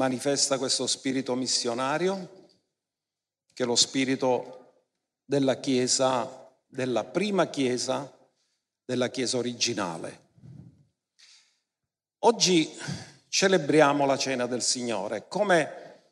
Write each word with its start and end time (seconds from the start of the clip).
manifesta 0.00 0.56
questo 0.56 0.86
spirito 0.86 1.34
missionario, 1.34 2.46
che 3.52 3.64
è 3.64 3.66
lo 3.66 3.76
spirito 3.76 4.86
della 5.26 5.56
Chiesa, 5.56 6.50
della 6.66 7.04
prima 7.04 7.48
Chiesa, 7.48 8.10
della 8.82 9.10
Chiesa 9.10 9.36
originale. 9.36 10.28
Oggi 12.20 12.74
celebriamo 13.28 14.06
la 14.06 14.16
cena 14.16 14.46
del 14.46 14.62
Signore, 14.62 15.28
come 15.28 16.04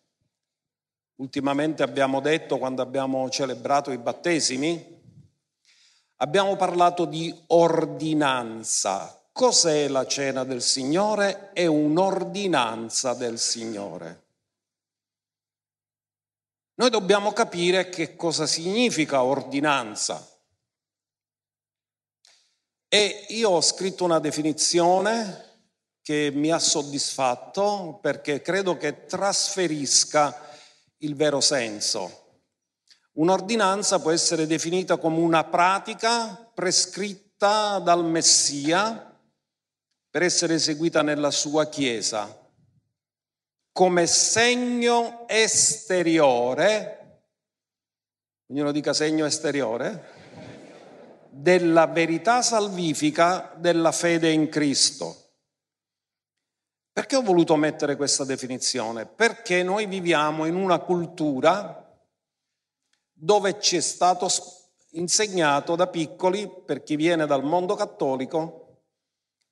ultimamente 1.15 1.83
abbiamo 1.83 2.21
detto 2.21 2.59
quando 2.59 2.83
abbiamo 2.83 3.31
celebrato 3.31 3.91
i 3.91 3.97
battesimi, 3.97 5.01
abbiamo 6.17 6.57
parlato 6.57 7.07
di 7.07 7.35
ordinanza, 7.47 9.18
Cos'è 9.39 9.87
la 9.87 10.05
cena 10.05 10.43
del 10.43 10.61
Signore? 10.61 11.53
È 11.53 11.65
un'ordinanza 11.65 13.15
del 13.15 13.39
Signore. 13.39 14.25
Noi 16.75 16.91
dobbiamo 16.91 17.33
capire 17.33 17.89
che 17.89 18.17
cosa 18.17 18.47
significa 18.47 19.23
ordinanza. 19.23 20.29
E 22.89 23.27
io 23.29 23.51
ho 23.51 23.61
scritto 23.61 24.03
una 24.03 24.19
definizione 24.19 25.61
che 26.03 26.33
mi 26.35 26.51
ha 26.51 26.59
soddisfatto 26.59 28.01
perché 28.03 28.43
credo 28.43 28.77
che 28.77 29.07
trasferisca 29.07 30.37
il 30.97 31.15
vero 31.15 31.41
senso. 31.41 32.41
Un'ordinanza 33.13 34.01
può 34.01 34.11
essere 34.11 34.49
definita 34.49 34.97
come 34.97 35.21
una 35.21 35.45
pratica 35.45 36.51
prescritta 36.53 37.79
dal 37.79 38.05
Messia 38.05 39.08
per 40.11 40.23
essere 40.23 40.55
eseguita 40.55 41.03
nella 41.03 41.31
sua 41.31 41.69
Chiesa 41.69 42.47
come 43.79 44.09
segno 44.09 45.29
esteriore, 45.29 47.21
ognuno 48.49 48.73
dica 48.73 48.93
segno 48.93 49.25
esteriore, 49.25 50.17
della 51.31 51.87
verità 51.87 52.43
salvifica 52.43 53.55
della 53.57 53.93
fede 53.93 54.33
in 54.33 54.49
Cristo. 54.49 55.15
Perché 56.93 57.15
ho 57.15 57.23
voluto 57.23 57.55
mettere 57.55 57.95
questa 57.95 58.25
definizione? 58.25 59.07
Perché 59.07 59.63
noi 59.63 59.87
viviamo 59.87 60.47
in 60.47 60.57
una 60.57 60.81
cultura 60.81 61.89
dove 63.13 63.61
ci 63.61 63.77
è 63.77 63.81
stato 63.81 64.29
insegnato 64.91 65.77
da 65.77 65.87
piccoli, 65.87 66.51
per 66.67 66.83
chi 66.83 66.97
viene 66.97 67.27
dal 67.27 67.45
mondo 67.45 67.77
cattolico, 67.77 68.68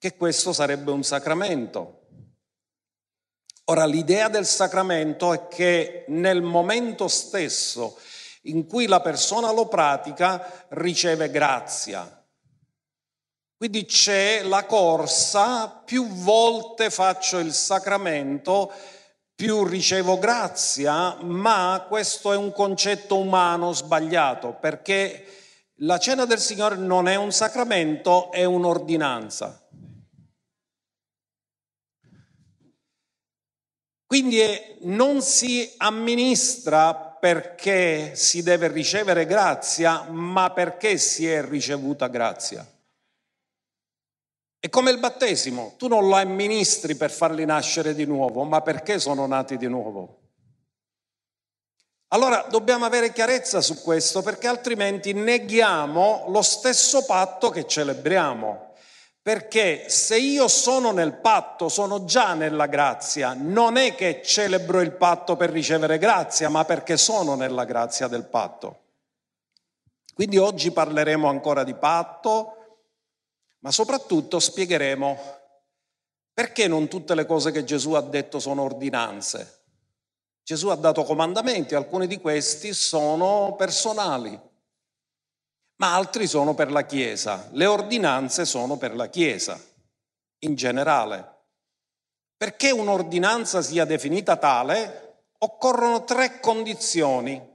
che 0.07 0.17
questo 0.17 0.53
sarebbe 0.53 0.93
un 0.93 1.03
sacramento. 1.03 2.03
Ora, 3.65 3.85
l'idea 3.87 4.29
del 4.29 4.47
sacramento 4.47 5.33
è 5.33 5.49
che 5.49 6.05
nel 6.09 6.43
momento 6.43 7.09
stesso 7.09 7.99
in 8.43 8.67
cui 8.67 8.87
la 8.87 9.01
persona 9.01 9.51
lo 9.51 9.67
pratica 9.67 10.67
riceve 10.69 11.29
grazia. 11.31 12.25
Quindi 13.57 13.85
c'è 13.87 14.43
la 14.45 14.65
corsa, 14.67 15.83
più 15.85 16.07
volte 16.07 16.91
faccio 16.91 17.39
il 17.39 17.53
sacramento, 17.53 18.71
più 19.35 19.65
ricevo 19.65 20.19
grazia, 20.19 21.17
ma 21.23 21.85
questo 21.89 22.33
è 22.33 22.37
un 22.37 22.53
concetto 22.53 23.19
umano 23.19 23.73
sbagliato, 23.73 24.57
perché 24.61 25.25
la 25.81 25.99
cena 25.99 26.27
del 26.27 26.39
Signore 26.39 26.77
non 26.77 27.09
è 27.09 27.17
un 27.17 27.33
sacramento, 27.33 28.31
è 28.31 28.45
un'ordinanza. 28.45 29.66
Quindi 34.07 34.47
non 34.83 35.21
si 35.21 35.75
amministra 35.79 36.95
perché 36.95 38.15
si 38.15 38.43
deve 38.43 38.69
ricevere 38.69 39.27
grazia, 39.27 40.03
ma 40.11 40.51
perché 40.51 40.97
si 40.97 41.29
è 41.29 41.45
ricevuta 41.45 42.07
grazia. 42.07 42.65
È 44.59 44.69
come 44.69 44.91
il 44.91 44.99
battesimo, 44.99 45.75
tu 45.77 45.89
non 45.89 46.07
lo 46.07 46.15
amministri 46.15 46.95
per 46.95 47.11
farli 47.11 47.45
nascere 47.45 47.95
di 47.95 48.05
nuovo, 48.05 48.45
ma 48.45 48.63
perché 48.63 48.99
sono 48.99 49.27
nati 49.27 49.57
di 49.57 49.69
nuovo. 49.69 50.21
Allora 52.09 52.47
dobbiamo 52.49 52.85
avere 52.85 53.13
chiarezza 53.13 53.61
su 53.61 53.83
questo 53.83 54.23
perché 54.23 54.47
altrimenti 54.47 55.13
neghiamo 55.13 56.27
lo 56.29 56.43
stesso 56.43 57.05
patto 57.05 57.51
che 57.51 57.67
celebriamo. 57.67 58.66
Perché 59.27 59.89
se 59.89 60.19
io 60.19 60.47
sono 60.47 60.93
nel 60.93 61.15
patto, 61.15 61.69
sono 61.69 62.05
già 62.05 62.35
nella 62.35 62.67
grazia, 62.67 63.35
non 63.37 63.77
è 63.77 63.97
che 63.97 64.23
celebro 64.23 64.81
il 64.81 64.93
patto 64.93 65.35
per 65.35 65.51
ricevere 65.51 65.99
grazia, 65.99 66.49
ma 66.49 66.65
perché 66.65 66.97
sono 66.97 67.35
nella 67.35 67.65
grazia 67.65 68.07
del 68.07 68.25
patto. 68.25 68.83
Quindi 70.15 70.37
oggi 70.37 70.71
parleremo 70.71 71.29
ancora 71.29 71.65
di 71.65 71.75
patto, 71.75 72.79
ma 73.65 73.73
soprattutto 73.73 74.39
spiegheremo 74.39 75.19
perché 76.33 76.69
non 76.69 76.87
tutte 76.87 77.17
le 77.17 77.27
cose 77.27 77.51
che 77.51 77.65
Gesù 77.65 77.95
ha 77.95 78.03
detto 78.03 78.39
sono 78.39 78.63
ordinanze. 78.63 79.65
Gesù 80.45 80.69
ha 80.69 80.77
dato 80.77 81.03
comandamenti, 81.03 81.75
alcuni 81.75 82.07
di 82.07 82.21
questi 82.21 82.73
sono 82.73 83.57
personali 83.57 84.41
ma 85.77 85.95
altri 85.95 86.27
sono 86.27 86.55
per 86.55 86.71
la 86.71 86.85
Chiesa. 86.85 87.49
Le 87.53 87.67
ordinanze 87.67 88.45
sono 88.45 88.77
per 88.77 88.95
la 88.95 89.09
Chiesa, 89.09 89.61
in 90.41 90.55
generale. 90.55 91.35
Perché 92.37 92.71
un'ordinanza 92.71 93.63
sia 93.63 93.85
definita 93.85 94.37
tale, 94.37 95.25
occorrono 95.39 96.05
tre 96.05 96.41
condizioni. 96.41 97.55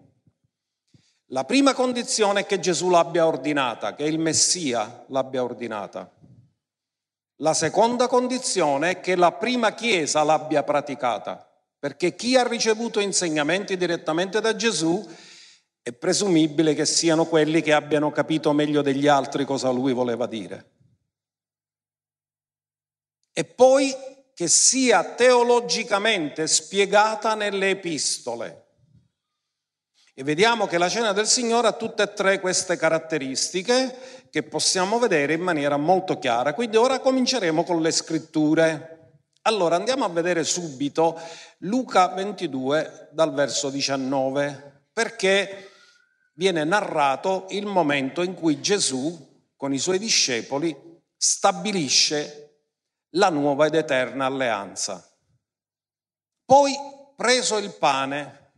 La 1.28 1.46
prima 1.46 1.74
condizione 1.74 2.42
è 2.42 2.46
che 2.46 2.60
Gesù 2.60 2.90
l'abbia 2.90 3.26
ordinata, 3.26 3.96
che 3.96 4.04
il 4.04 4.20
Messia 4.20 5.06
l'abbia 5.08 5.44
ordinata. 5.44 6.12
La 7.38 7.54
seconda 7.54 8.08
condizione 8.08 8.92
è 8.92 9.00
che 9.00 9.16
la 9.16 9.31
prima 9.31 9.74
Chiesa 9.74 10.24
l'abbia 10.24 10.62
praticata, 10.62 11.48
perché 11.80 12.16
chi 12.16 12.36
ha 12.36 12.48
ricevuto 12.48 13.00
insegnamenti 13.00 13.78
direttamente 13.78 14.42
da 14.42 14.56
Gesù 14.56 15.04
è 15.84 15.94
presumibile 15.94 16.75
che 16.75 16.86
siano 16.86 17.25
quelli 17.25 17.62
che 17.62 17.74
abbiano 17.74 18.12
capito 18.12 18.53
meglio 18.53 18.81
degli 18.81 19.08
altri 19.08 19.46
cosa 19.46 19.72
lui 19.72 19.94
voleva 19.94 20.28
dire. 20.28 20.69
E 23.34 23.46
poi 23.46 23.96
che 24.34 24.47
sia 24.47 25.03
teologicamente 25.16 26.47
spiegata 26.47 27.34
nelle 27.34 27.72
epistole. 27.72 28.66
E 30.14 30.24
vediamo 30.24 30.68
che 30.68 30.78
la 30.78 30.90
cena 30.90 31.14
del 31.14 31.25
Signore 31.25 31.68
ha 31.68 31.74
tutte 31.74 32.03
e 32.03 32.13
tre 32.13 32.40
queste 32.40 32.75
caratteristiche 32.75 34.28
che 34.30 34.44
possiamo 34.44 35.00
vedere 35.00 35.34
in 35.34 35.42
maniera 35.42 35.78
molto 35.78 36.19
chiara. 36.19 36.53
Quindi 36.53 36.78
ora 36.78 37.00
cominceremo 37.00 37.63
con 37.63 37.81
le 37.81 37.92
scritture. 37.92 39.13
Allora 39.44 39.78
andiamo 39.78 40.06
a 40.06 40.09
vedere 40.09 40.44
subito 40.44 41.19
Luca 41.59 42.09
22 42.09 43.09
dal 43.12 43.34
verso 43.34 43.69
19, 43.69 44.84
perché 44.94 45.71
viene 46.41 46.63
narrato 46.63 47.46
il 47.50 47.68
momento 47.68 48.24
in 48.24 48.34
cui 48.34 48.59
Gesù 48.59 49.46
con 49.56 49.75
i 49.75 49.78
suoi 49.78 50.00
discepoli 50.00 50.75
stabilisce 51.16 52.63
la 53.12 53.29
nuova 53.29 53.68
ed 53.68 53.75
eterna 53.75 54.25
alleanza. 54.25 55.07
Poi, 56.44 56.74
preso 57.16 57.59
il 57.59 57.72
pane, 57.75 58.53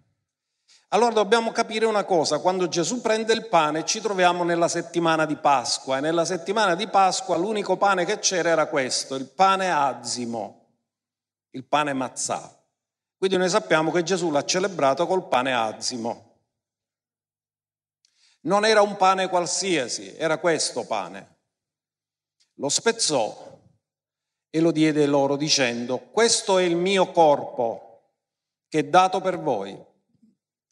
allora 0.89 1.11
dobbiamo 1.11 1.51
capire 1.51 1.85
una 1.85 2.05
cosa, 2.05 2.39
quando 2.39 2.69
Gesù 2.69 3.01
prende 3.01 3.33
il 3.33 3.49
pane 3.49 3.83
ci 3.83 3.99
troviamo 3.99 4.45
nella 4.45 4.69
settimana 4.69 5.25
di 5.25 5.35
Pasqua 5.35 5.97
e 5.97 5.99
nella 5.99 6.23
settimana 6.23 6.75
di 6.75 6.87
Pasqua 6.87 7.35
l'unico 7.35 7.75
pane 7.75 8.05
che 8.05 8.19
c'era 8.19 8.47
era 8.47 8.67
questo, 8.67 9.15
il 9.15 9.27
pane 9.29 9.69
azimo, 9.69 10.69
il 11.49 11.65
pane 11.65 11.91
mazzà. 11.91 12.63
Quindi 13.17 13.35
noi 13.35 13.49
sappiamo 13.49 13.91
che 13.91 14.03
Gesù 14.03 14.31
l'ha 14.31 14.45
celebrato 14.45 15.05
col 15.05 15.27
pane 15.27 15.53
azimo. 15.53 16.32
Non 18.45 18.65
era 18.65 18.81
un 18.81 18.95
pane 18.97 19.29
qualsiasi, 19.29 20.15
era 20.15 20.37
questo 20.37 20.85
pane. 20.85 21.37
Lo 22.55 22.69
spezzò 22.69 23.59
e 24.49 24.59
lo 24.59 24.71
diede 24.71 25.05
loro 25.05 25.35
dicendo, 25.35 25.99
questo 25.99 26.57
è 26.57 26.63
il 26.63 26.75
mio 26.75 27.11
corpo 27.11 27.83
che 28.67 28.79
è 28.79 28.83
dato 28.83 29.21
per 29.21 29.39
voi. 29.39 29.81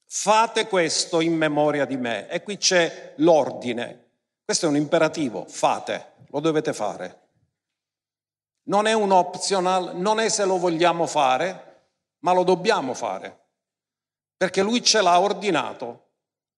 Fate 0.06 0.68
questo 0.68 1.22
in 1.22 1.34
memoria 1.34 1.86
di 1.86 1.98
me. 1.98 2.28
E 2.30 2.44
qui 2.44 2.58
c'è 2.58 3.14
l'ordine. 3.18 4.10
Questo 4.44 4.66
è 4.66 4.70
un 4.70 4.76
imperativo, 4.76 5.46
fate, 5.48 6.14
lo 6.28 6.40
dovete 6.42 6.74
fare. 6.74 7.20
Non 8.64 8.86
è 8.86 8.94
un 8.94 9.12
optional, 9.12 9.96
non 9.96 10.20
è 10.20 10.30
se 10.30 10.44
lo 10.46 10.58
vogliamo 10.58 11.08
fare, 11.08 11.72
ma 12.20 12.34
lo 12.34 12.44
dobbiamo 12.44 12.94
fare, 12.94 13.48
perché 14.36 14.62
lui 14.62 14.84
ce 14.84 15.02
l'ha 15.02 15.20
ordinato 15.20 16.11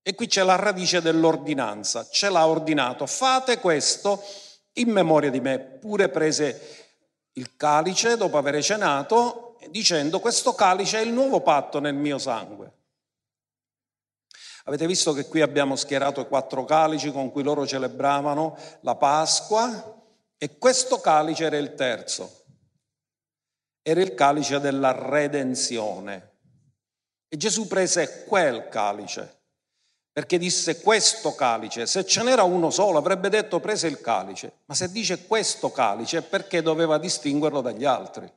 e 0.05 0.15
qui 0.15 0.27
c'è 0.27 0.43
la 0.43 0.57
radice 0.57 1.01
dell'ordinanza, 1.01 2.07
ce 2.09 2.29
l'ha 2.29 2.45
ordinato, 2.45 3.05
fate 3.07 3.59
questo 3.59 4.21
in 4.73 4.89
memoria 4.89 5.31
di 5.31 5.39
me. 5.39 5.59
Pure 5.59 6.09
prese 6.09 6.89
il 7.33 7.55
calice 7.55 8.17
dopo 8.17 8.37
aver 8.37 8.61
cenato 8.61 9.57
dicendo 9.69 10.19
questo 10.19 10.53
calice 10.53 10.99
è 10.99 11.01
il 11.01 11.13
nuovo 11.13 11.39
patto 11.39 11.79
nel 11.79 11.95
mio 11.95 12.17
sangue. 12.17 12.71
Avete 14.65 14.85
visto 14.87 15.13
che 15.13 15.25
qui 15.27 15.39
abbiamo 15.39 15.77
schierato 15.77 16.19
i 16.19 16.27
quattro 16.27 16.65
calici 16.65 17.11
con 17.11 17.31
cui 17.31 17.43
loro 17.43 17.65
celebravano 17.65 18.57
la 18.81 18.95
Pasqua 18.95 20.01
e 20.37 20.57
questo 20.57 20.99
calice 20.99 21.45
era 21.45 21.57
il 21.57 21.75
terzo. 21.75 22.43
Era 23.81 24.01
il 24.01 24.13
calice 24.13 24.59
della 24.59 24.91
redenzione. 24.91 26.31
E 27.29 27.37
Gesù 27.37 27.67
prese 27.67 28.25
quel 28.25 28.67
calice 28.67 29.42
perché 30.13 30.37
disse 30.37 30.79
questo 30.79 31.33
calice, 31.33 31.87
se 31.87 32.05
ce 32.05 32.21
n'era 32.21 32.43
uno 32.43 32.69
solo 32.69 32.99
avrebbe 32.99 33.29
detto 33.29 33.59
prese 33.59 33.87
il 33.87 33.99
calice, 33.99 34.59
ma 34.65 34.75
se 34.75 34.91
dice 34.91 35.25
questo 35.25 35.71
calice 35.71 36.19
è 36.19 36.21
perché 36.21 36.61
doveva 36.61 36.99
distinguerlo 36.99 37.61
dagli 37.61 37.83
altri. 37.83 38.31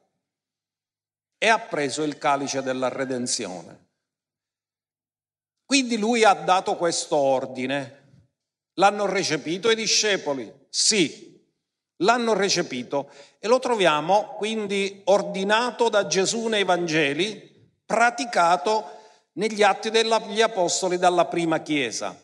E 1.37 1.49
ha 1.49 1.59
preso 1.59 2.03
il 2.03 2.17
calice 2.17 2.63
della 2.63 2.89
redenzione. 2.89 3.89
Quindi 5.67 5.99
lui 5.99 6.25
ha 6.25 6.33
dato 6.33 6.77
questo 6.77 7.17
ordine. 7.17 8.05
L'hanno 8.79 9.05
recepito 9.05 9.71
i 9.71 9.75
discepoli? 9.75 10.51
Sì, 10.71 11.45
l'hanno 11.99 12.33
recepito 12.33 13.11
e 13.39 13.49
lo 13.49 13.59
troviamo 13.59 14.35
quindi 14.37 15.03
ordinato 15.05 15.91
da 15.91 16.07
Gesù 16.07 16.47
nei 16.47 16.65
Vangeli, 16.65 17.71
praticato 17.85 18.97
negli 19.37 19.63
atti 19.63 19.91
degli 19.91 20.41
Apostoli 20.41 20.99
dalla 20.99 21.27
prima 21.27 21.61
Chiesa. 21.61 22.19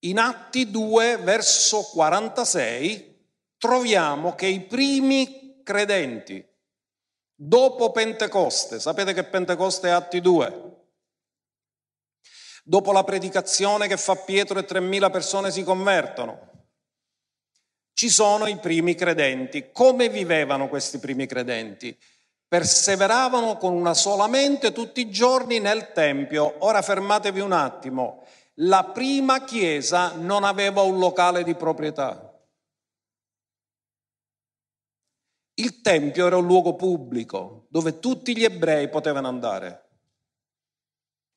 In 0.00 0.18
Atti 0.18 0.70
2, 0.70 1.16
verso 1.18 1.82
46, 1.82 3.30
troviamo 3.56 4.34
che 4.34 4.46
i 4.46 4.60
primi 4.60 5.62
credenti, 5.62 6.44
dopo 7.34 7.90
Pentecoste, 7.90 8.80
sapete 8.80 9.14
che 9.14 9.24
Pentecoste 9.24 9.88
è 9.88 9.92
Atti 9.92 10.20
2, 10.20 10.72
dopo 12.64 12.92
la 12.92 13.02
predicazione 13.02 13.88
che 13.88 13.96
fa 13.96 14.14
Pietro 14.16 14.58
e 14.58 14.66
3.000 14.66 15.10
persone 15.10 15.50
si 15.50 15.62
convertono. 15.62 16.52
Ci 17.94 18.08
sono 18.10 18.46
i 18.46 18.58
primi 18.58 18.94
credenti. 18.94 19.70
Come 19.72 20.08
vivevano 20.08 20.68
questi 20.68 20.98
primi 20.98 21.26
credenti? 21.26 21.96
Perseveravano 22.46 23.56
con 23.56 23.74
una 23.74 23.94
sola 23.94 24.26
mente 24.26 24.72
tutti 24.72 25.00
i 25.00 25.10
giorni 25.10 25.58
nel 25.58 25.92
Tempio. 25.92 26.56
Ora 26.64 26.82
fermatevi 26.82 27.40
un 27.40 27.52
attimo. 27.52 28.24
La 28.58 28.84
prima 28.84 29.44
chiesa 29.44 30.12
non 30.14 30.44
aveva 30.44 30.82
un 30.82 30.98
locale 30.98 31.42
di 31.42 31.54
proprietà. 31.54 32.30
Il 35.54 35.80
Tempio 35.80 36.26
era 36.26 36.36
un 36.36 36.46
luogo 36.46 36.74
pubblico 36.74 37.66
dove 37.68 37.98
tutti 37.98 38.36
gli 38.36 38.44
ebrei 38.44 38.88
potevano 38.88 39.28
andare. 39.28 39.82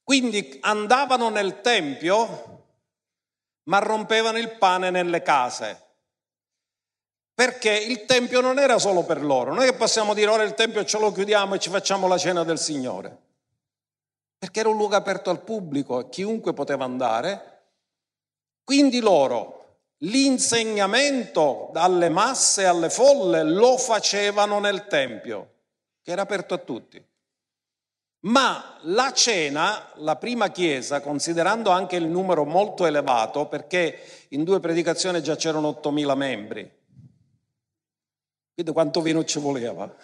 Quindi 0.03 0.57
andavano 0.61 1.29
nel 1.29 1.61
Tempio, 1.61 2.65
ma 3.63 3.79
rompevano 3.79 4.37
il 4.37 4.57
pane 4.57 4.89
nelle 4.89 5.21
case. 5.21 5.86
Perché 7.37 7.69
il 7.69 8.05
Tempio 8.05 8.41
non 8.41 8.57
era 8.57 8.79
solo 8.79 9.03
per 9.03 9.23
loro. 9.23 9.53
Noi 9.53 9.67
che 9.69 9.75
possiamo 9.75 10.15
dire 10.15 10.31
ora 10.31 10.41
il 10.41 10.55
Tempio 10.55 10.83
ce 10.83 10.97
lo 10.97 11.11
chiudiamo 11.11 11.53
e 11.53 11.59
ci 11.59 11.69
facciamo 11.69 12.07
la 12.07 12.17
cena 12.17 12.43
del 12.43 12.57
Signore. 12.57 13.15
Perché 14.39 14.61
era 14.61 14.69
un 14.69 14.77
luogo 14.77 14.95
aperto 14.95 15.29
al 15.29 15.43
pubblico 15.43 16.09
chiunque 16.09 16.53
poteva 16.53 16.85
andare. 16.85 17.65
Quindi 18.63 18.99
loro 19.01 19.75
l'insegnamento 19.97 21.69
alle 21.75 22.09
masse, 22.09 22.65
alle 22.65 22.89
folle, 22.89 23.43
lo 23.43 23.77
facevano 23.77 24.57
nel 24.59 24.87
Tempio, 24.87 25.51
che 26.01 26.09
era 26.09 26.23
aperto 26.23 26.55
a 26.55 26.57
tutti. 26.57 27.05
Ma 28.21 28.79
la 28.81 29.13
cena, 29.13 29.91
la 29.97 30.15
prima 30.15 30.49
chiesa, 30.49 31.01
considerando 31.01 31.69
anche 31.69 31.97
il 31.97 32.07
numero 32.07 32.45
molto 32.45 32.87
elevato, 32.87 33.45
perché 33.45 34.25
in 34.29 34.43
due 34.43 34.59
predicazioni 34.59 35.21
già 35.21 35.35
c'erano 35.35 35.79
8.000 35.83 36.15
membri, 36.15 36.76
quindi 38.57 38.73
quanto 38.73 39.01
vino 39.01 39.23
ci 39.23 39.37
voleva? 39.37 39.95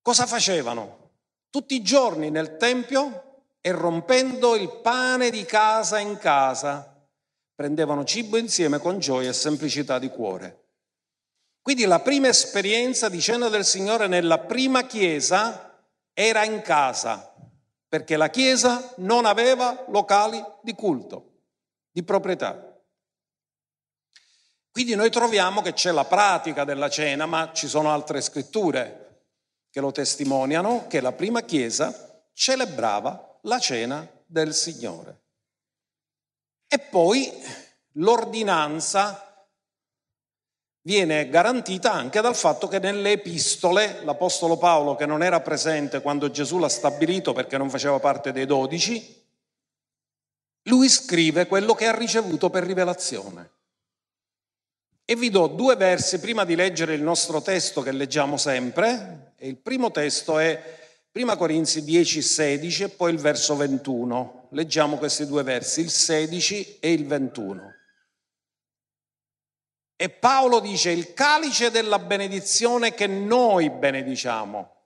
Cosa 0.00 0.24
facevano? 0.24 1.10
Tutti 1.50 1.74
i 1.74 1.82
giorni 1.82 2.30
nel 2.30 2.56
Tempio 2.56 3.42
e 3.60 3.72
rompendo 3.72 4.56
il 4.56 4.80
pane 4.80 5.28
di 5.28 5.44
casa 5.44 5.98
in 5.98 6.16
casa, 6.16 7.06
prendevano 7.54 8.04
cibo 8.04 8.38
insieme 8.38 8.78
con 8.78 8.98
gioia 9.00 9.28
e 9.28 9.34
semplicità 9.34 9.98
di 9.98 10.08
cuore. 10.08 10.68
Quindi 11.60 11.84
la 11.84 12.00
prima 12.00 12.28
esperienza 12.28 13.10
di 13.10 13.20
cena 13.20 13.50
del 13.50 13.66
Signore 13.66 14.06
nella 14.06 14.38
prima 14.38 14.86
chiesa 14.86 15.78
era 16.14 16.42
in 16.42 16.62
casa, 16.62 17.34
perché 17.86 18.16
la 18.16 18.30
chiesa 18.30 18.94
non 18.96 19.26
aveva 19.26 19.84
locali 19.88 20.42
di 20.62 20.72
culto, 20.72 21.42
di 21.90 22.02
proprietà. 22.02 22.69
Quindi 24.72 24.94
noi 24.94 25.10
troviamo 25.10 25.62
che 25.62 25.72
c'è 25.72 25.90
la 25.90 26.04
pratica 26.04 26.64
della 26.64 26.88
cena, 26.88 27.26
ma 27.26 27.52
ci 27.52 27.66
sono 27.66 27.90
altre 27.90 28.20
scritture 28.20 29.24
che 29.70 29.80
lo 29.80 29.92
testimoniano, 29.92 30.86
che 30.86 31.00
la 31.00 31.12
prima 31.12 31.42
chiesa 31.42 32.22
celebrava 32.32 33.38
la 33.42 33.58
cena 33.58 34.08
del 34.26 34.54
Signore. 34.54 35.22
E 36.68 36.78
poi 36.78 37.32
l'ordinanza 37.94 39.48
viene 40.82 41.28
garantita 41.28 41.92
anche 41.92 42.20
dal 42.20 42.36
fatto 42.36 42.68
che 42.68 42.78
nelle 42.78 43.12
epistole 43.12 44.02
l'Apostolo 44.04 44.56
Paolo, 44.56 44.94
che 44.94 45.06
non 45.06 45.22
era 45.22 45.40
presente 45.40 46.00
quando 46.00 46.30
Gesù 46.30 46.58
l'ha 46.58 46.68
stabilito 46.68 47.32
perché 47.32 47.58
non 47.58 47.70
faceva 47.70 47.98
parte 47.98 48.32
dei 48.32 48.46
dodici, 48.46 49.18
lui 50.64 50.88
scrive 50.88 51.46
quello 51.46 51.74
che 51.74 51.86
ha 51.86 51.94
ricevuto 51.94 52.50
per 52.50 52.64
rivelazione. 52.64 53.58
E 55.10 55.16
vi 55.16 55.28
do 55.28 55.48
due 55.48 55.74
versi 55.74 56.20
prima 56.20 56.44
di 56.44 56.54
leggere 56.54 56.94
il 56.94 57.02
nostro 57.02 57.42
testo 57.42 57.82
che 57.82 57.90
leggiamo 57.90 58.36
sempre. 58.36 59.32
E 59.38 59.48
il 59.48 59.56
primo 59.56 59.90
testo 59.90 60.38
è 60.38 60.78
1 61.10 61.36
Corinzi 61.36 61.82
10, 61.82 62.22
16 62.22 62.82
e 62.84 62.88
poi 62.90 63.10
il 63.10 63.18
verso 63.18 63.56
21. 63.56 64.46
Leggiamo 64.52 64.98
questi 64.98 65.26
due 65.26 65.42
versi, 65.42 65.80
il 65.80 65.90
16 65.90 66.78
e 66.78 66.92
il 66.92 67.06
21. 67.08 67.74
E 69.96 70.10
Paolo 70.10 70.60
dice 70.60 70.90
il 70.90 71.12
calice 71.12 71.72
della 71.72 71.98
benedizione 71.98 72.94
che 72.94 73.08
noi 73.08 73.68
benediciamo 73.68 74.76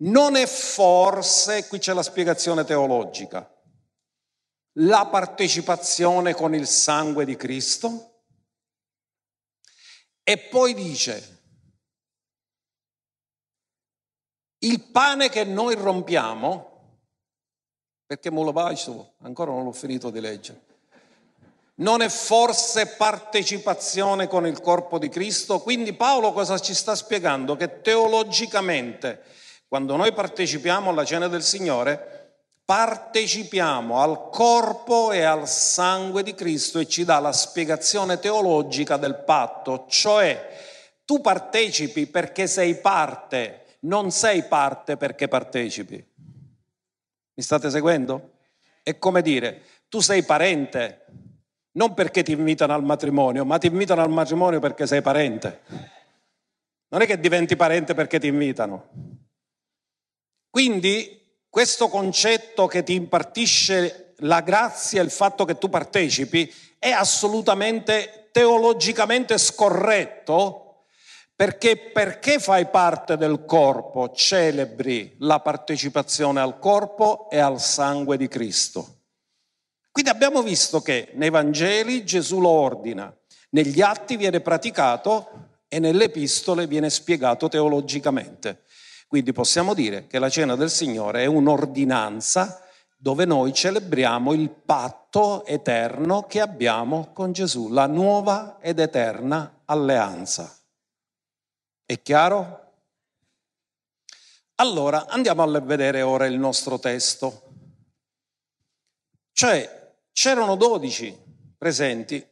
non 0.00 0.36
è 0.36 0.44
forse, 0.44 1.68
qui 1.68 1.78
c'è 1.78 1.94
la 1.94 2.02
spiegazione 2.02 2.64
teologica, 2.64 3.50
la 4.72 5.06
partecipazione 5.06 6.34
con 6.34 6.54
il 6.54 6.66
sangue 6.66 7.24
di 7.24 7.36
Cristo? 7.36 8.10
E 10.26 10.38
poi 10.38 10.72
dice, 10.72 11.42
il 14.60 14.80
pane 14.90 15.28
che 15.28 15.44
noi 15.44 15.74
rompiamo, 15.74 17.02
perché 18.06 18.30
me 18.30 18.42
lo 18.42 18.52
ancora 19.18 19.50
non 19.50 19.64
l'ho 19.64 19.72
finito 19.72 20.08
di 20.08 20.20
leggere, 20.20 20.62
non 21.76 22.00
è 22.00 22.08
forse 22.08 22.86
partecipazione 22.96 24.26
con 24.26 24.46
il 24.46 24.60
corpo 24.60 24.98
di 24.98 25.10
Cristo? 25.10 25.60
Quindi 25.60 25.92
Paolo 25.92 26.32
cosa 26.32 26.58
ci 26.58 26.72
sta 26.72 26.94
spiegando? 26.94 27.56
Che 27.56 27.82
teologicamente, 27.82 29.22
quando 29.68 29.94
noi 29.96 30.14
partecipiamo 30.14 30.88
alla 30.88 31.04
cena 31.04 31.28
del 31.28 31.42
Signore, 31.42 32.23
partecipiamo 32.64 34.00
al 34.00 34.30
corpo 34.30 35.12
e 35.12 35.22
al 35.22 35.46
sangue 35.46 36.22
di 36.22 36.34
Cristo 36.34 36.78
e 36.78 36.86
ci 36.86 37.04
dà 37.04 37.18
la 37.18 37.32
spiegazione 37.32 38.18
teologica 38.18 38.96
del 38.96 39.22
patto, 39.24 39.86
cioè 39.88 41.02
tu 41.04 41.20
partecipi 41.20 42.06
perché 42.06 42.46
sei 42.46 42.76
parte, 42.76 43.78
non 43.80 44.10
sei 44.10 44.44
parte 44.44 44.96
perché 44.96 45.28
partecipi. 45.28 46.12
Mi 47.36 47.42
state 47.42 47.68
seguendo? 47.68 48.38
È 48.82 48.98
come 48.98 49.20
dire, 49.20 49.62
tu 49.88 50.00
sei 50.00 50.22
parente 50.22 51.04
non 51.72 51.92
perché 51.94 52.22
ti 52.22 52.32
invitano 52.32 52.72
al 52.72 52.84
matrimonio, 52.84 53.44
ma 53.44 53.58
ti 53.58 53.66
invitano 53.66 54.00
al 54.00 54.10
matrimonio 54.10 54.60
perché 54.60 54.86
sei 54.86 55.02
parente. 55.02 55.62
Non 56.88 57.02
è 57.02 57.06
che 57.06 57.18
diventi 57.18 57.56
parente 57.56 57.94
perché 57.94 58.20
ti 58.20 58.28
invitano. 58.28 58.88
Quindi 60.50 61.23
questo 61.54 61.86
concetto 61.86 62.66
che 62.66 62.82
ti 62.82 62.94
impartisce 62.94 64.14
la 64.18 64.40
grazia, 64.40 65.00
il 65.02 65.10
fatto 65.12 65.44
che 65.44 65.56
tu 65.56 65.68
partecipi, 65.68 66.52
è 66.80 66.90
assolutamente 66.90 68.30
teologicamente 68.32 69.38
scorretto 69.38 70.86
perché 71.36 71.76
perché 71.76 72.40
fai 72.40 72.66
parte 72.66 73.16
del 73.16 73.44
corpo 73.44 74.10
celebri 74.10 75.14
la 75.20 75.38
partecipazione 75.38 76.40
al 76.40 76.58
corpo 76.58 77.30
e 77.30 77.38
al 77.38 77.60
sangue 77.60 78.16
di 78.16 78.26
Cristo. 78.26 79.02
Quindi 79.92 80.10
abbiamo 80.10 80.42
visto 80.42 80.82
che 80.82 81.10
nei 81.12 81.30
Vangeli 81.30 82.04
Gesù 82.04 82.40
lo 82.40 82.48
ordina, 82.48 83.16
negli 83.50 83.80
atti 83.80 84.16
viene 84.16 84.40
praticato 84.40 85.60
e 85.68 85.78
nelle 85.78 86.06
epistole 86.06 86.66
viene 86.66 86.90
spiegato 86.90 87.48
teologicamente. 87.48 88.64
Quindi 89.06 89.32
possiamo 89.32 89.74
dire 89.74 90.06
che 90.06 90.18
la 90.18 90.28
cena 90.28 90.56
del 90.56 90.70
Signore 90.70 91.22
è 91.22 91.26
un'ordinanza 91.26 92.60
dove 92.96 93.26
noi 93.26 93.52
celebriamo 93.52 94.32
il 94.32 94.48
patto 94.48 95.44
eterno 95.44 96.26
che 96.26 96.40
abbiamo 96.40 97.12
con 97.12 97.32
Gesù, 97.32 97.68
la 97.68 97.86
nuova 97.86 98.58
ed 98.60 98.78
eterna 98.78 99.60
alleanza. 99.66 100.56
È 101.84 102.00
chiaro? 102.00 102.72
Allora 104.54 105.06
andiamo 105.08 105.42
a 105.42 105.60
vedere 105.60 106.00
ora 106.00 106.24
il 106.26 106.38
nostro 106.38 106.78
testo. 106.78 107.42
Cioè, 109.32 109.96
c'erano 110.12 110.56
dodici 110.56 111.14
presenti, 111.58 112.26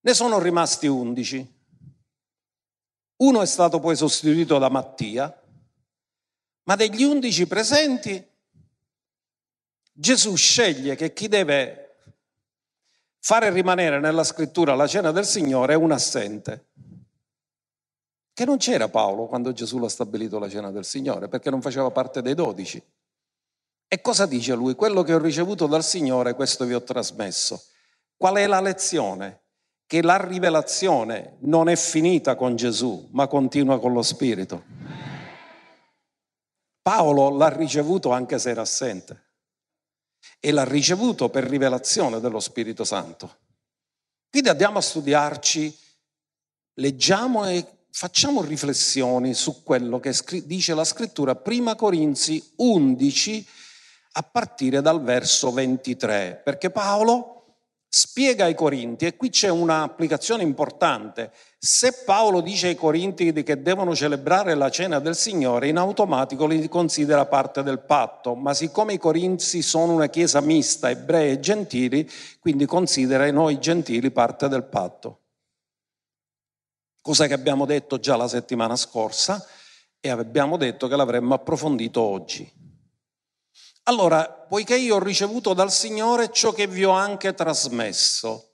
ne 0.00 0.14
sono 0.14 0.38
rimasti 0.38 0.86
undici. 0.86 1.53
Uno 3.24 3.40
è 3.40 3.46
stato 3.46 3.80
poi 3.80 3.96
sostituito 3.96 4.58
da 4.58 4.68
Mattia, 4.68 5.42
ma 6.64 6.76
degli 6.76 7.04
undici 7.04 7.46
presenti 7.46 8.22
Gesù 9.90 10.34
sceglie 10.34 10.94
che 10.94 11.14
chi 11.14 11.28
deve 11.28 12.00
fare 13.20 13.48
rimanere 13.50 13.98
nella 13.98 14.24
scrittura 14.24 14.74
la 14.74 14.86
cena 14.86 15.10
del 15.10 15.24
Signore 15.24 15.72
è 15.72 15.76
un 15.76 15.92
assente, 15.92 16.66
che 18.34 18.44
non 18.44 18.58
c'era 18.58 18.88
Paolo 18.88 19.26
quando 19.26 19.52
Gesù 19.52 19.78
l'ha 19.78 19.88
stabilito 19.88 20.38
la 20.38 20.48
cena 20.50 20.70
del 20.70 20.84
Signore, 20.84 21.28
perché 21.28 21.48
non 21.48 21.62
faceva 21.62 21.90
parte 21.90 22.20
dei 22.20 22.34
dodici. 22.34 22.82
E 23.88 24.00
cosa 24.02 24.26
dice 24.26 24.52
lui? 24.54 24.74
Quello 24.74 25.02
che 25.02 25.14
ho 25.14 25.18
ricevuto 25.18 25.66
dal 25.66 25.84
Signore, 25.84 26.34
questo 26.34 26.66
vi 26.66 26.74
ho 26.74 26.82
trasmesso. 26.82 27.62
Qual 28.18 28.34
è 28.34 28.46
la 28.46 28.60
lezione? 28.60 29.43
Che 29.86 30.02
la 30.02 30.16
rivelazione 30.16 31.36
non 31.40 31.68
è 31.68 31.76
finita 31.76 32.36
con 32.36 32.56
Gesù, 32.56 33.08
ma 33.12 33.26
continua 33.26 33.78
con 33.78 33.92
lo 33.92 34.02
Spirito. 34.02 34.64
Paolo 36.80 37.30
l'ha 37.30 37.48
ricevuto 37.48 38.10
anche 38.10 38.38
se 38.38 38.50
era 38.50 38.62
assente 38.62 39.22
e 40.40 40.52
l'ha 40.52 40.64
ricevuto 40.64 41.30
per 41.30 41.44
rivelazione 41.44 42.20
dello 42.20 42.40
Spirito 42.40 42.84
Santo. 42.84 43.38
Quindi 44.28 44.50
andiamo 44.50 44.78
a 44.78 44.82
studiarci, 44.82 45.78
leggiamo 46.74 47.48
e 47.48 47.66
facciamo 47.90 48.42
riflessioni 48.42 49.32
su 49.32 49.62
quello 49.62 50.00
che 50.00 50.12
dice 50.44 50.74
la 50.74 50.84
scrittura, 50.84 51.36
prima 51.36 51.74
Corinzi 51.76 52.52
11 52.56 53.46
a 54.12 54.22
partire 54.22 54.82
dal 54.82 55.02
verso 55.02 55.52
23, 55.52 56.42
perché 56.44 56.70
Paolo 56.70 57.43
spiega 57.96 58.46
ai 58.46 58.56
Corinti, 58.56 59.06
e 59.06 59.16
qui 59.16 59.30
c'è 59.30 59.48
un'applicazione 59.48 60.42
importante, 60.42 61.30
se 61.56 62.02
Paolo 62.04 62.40
dice 62.40 62.66
ai 62.66 62.74
Corinti 62.74 63.32
che 63.44 63.62
devono 63.62 63.94
celebrare 63.94 64.56
la 64.56 64.68
cena 64.68 64.98
del 64.98 65.14
Signore, 65.14 65.68
in 65.68 65.76
automatico 65.76 66.44
li 66.46 66.66
considera 66.68 67.24
parte 67.26 67.62
del 67.62 67.78
patto, 67.78 68.34
ma 68.34 68.52
siccome 68.52 68.94
i 68.94 68.98
Corinzi 68.98 69.62
sono 69.62 69.92
una 69.92 70.08
chiesa 70.08 70.40
mista, 70.40 70.90
ebrei 70.90 71.30
e 71.30 71.38
gentili, 71.38 72.10
quindi 72.40 72.66
considera 72.66 73.30
noi 73.30 73.60
gentili 73.60 74.10
parte 74.10 74.48
del 74.48 74.64
patto. 74.64 75.20
Cosa 77.00 77.28
che 77.28 77.34
abbiamo 77.34 77.64
detto 77.64 78.00
già 78.00 78.16
la 78.16 78.26
settimana 78.26 78.74
scorsa 78.74 79.46
e 80.00 80.08
abbiamo 80.08 80.56
detto 80.56 80.88
che 80.88 80.96
l'avremmo 80.96 81.34
approfondito 81.34 82.00
oggi. 82.00 82.63
Allora, 83.86 84.30
poiché 84.30 84.76
io 84.76 84.96
ho 84.96 85.02
ricevuto 85.02 85.52
dal 85.52 85.70
Signore 85.70 86.32
ciò 86.32 86.52
che 86.52 86.66
vi 86.66 86.84
ho 86.84 86.90
anche 86.90 87.34
trasmesso, 87.34 88.52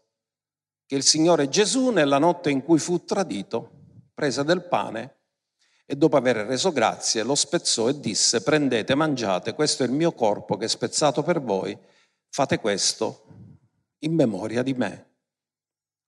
che 0.87 0.97
il 0.97 1.05
Signore 1.05 1.49
Gesù 1.49 1.91
nella 1.91 2.19
notte 2.19 2.51
in 2.51 2.65
cui 2.65 2.81
fu 2.81 3.05
tradito 3.05 3.71
prese 4.13 4.43
del 4.43 4.67
pane 4.67 5.19
e 5.87 5.95
dopo 5.95 6.17
aver 6.17 6.37
reso 6.37 6.73
grazie 6.73 7.23
lo 7.23 7.37
spezzò 7.37 7.89
e 7.89 8.01
disse 8.01 8.43
prendete, 8.43 8.97
mangiate, 8.97 9.55
questo 9.55 9.85
è 9.85 9.87
il 9.87 9.93
mio 9.93 10.13
corpo 10.13 10.57
che 10.57 10.65
è 10.65 10.69
spezzato 10.69 11.23
per 11.23 11.41
voi, 11.41 11.79
fate 12.29 12.59
questo 12.59 13.27
in 14.01 14.15
memoria 14.15 14.65
di 14.65 14.75
me. 14.75 15.09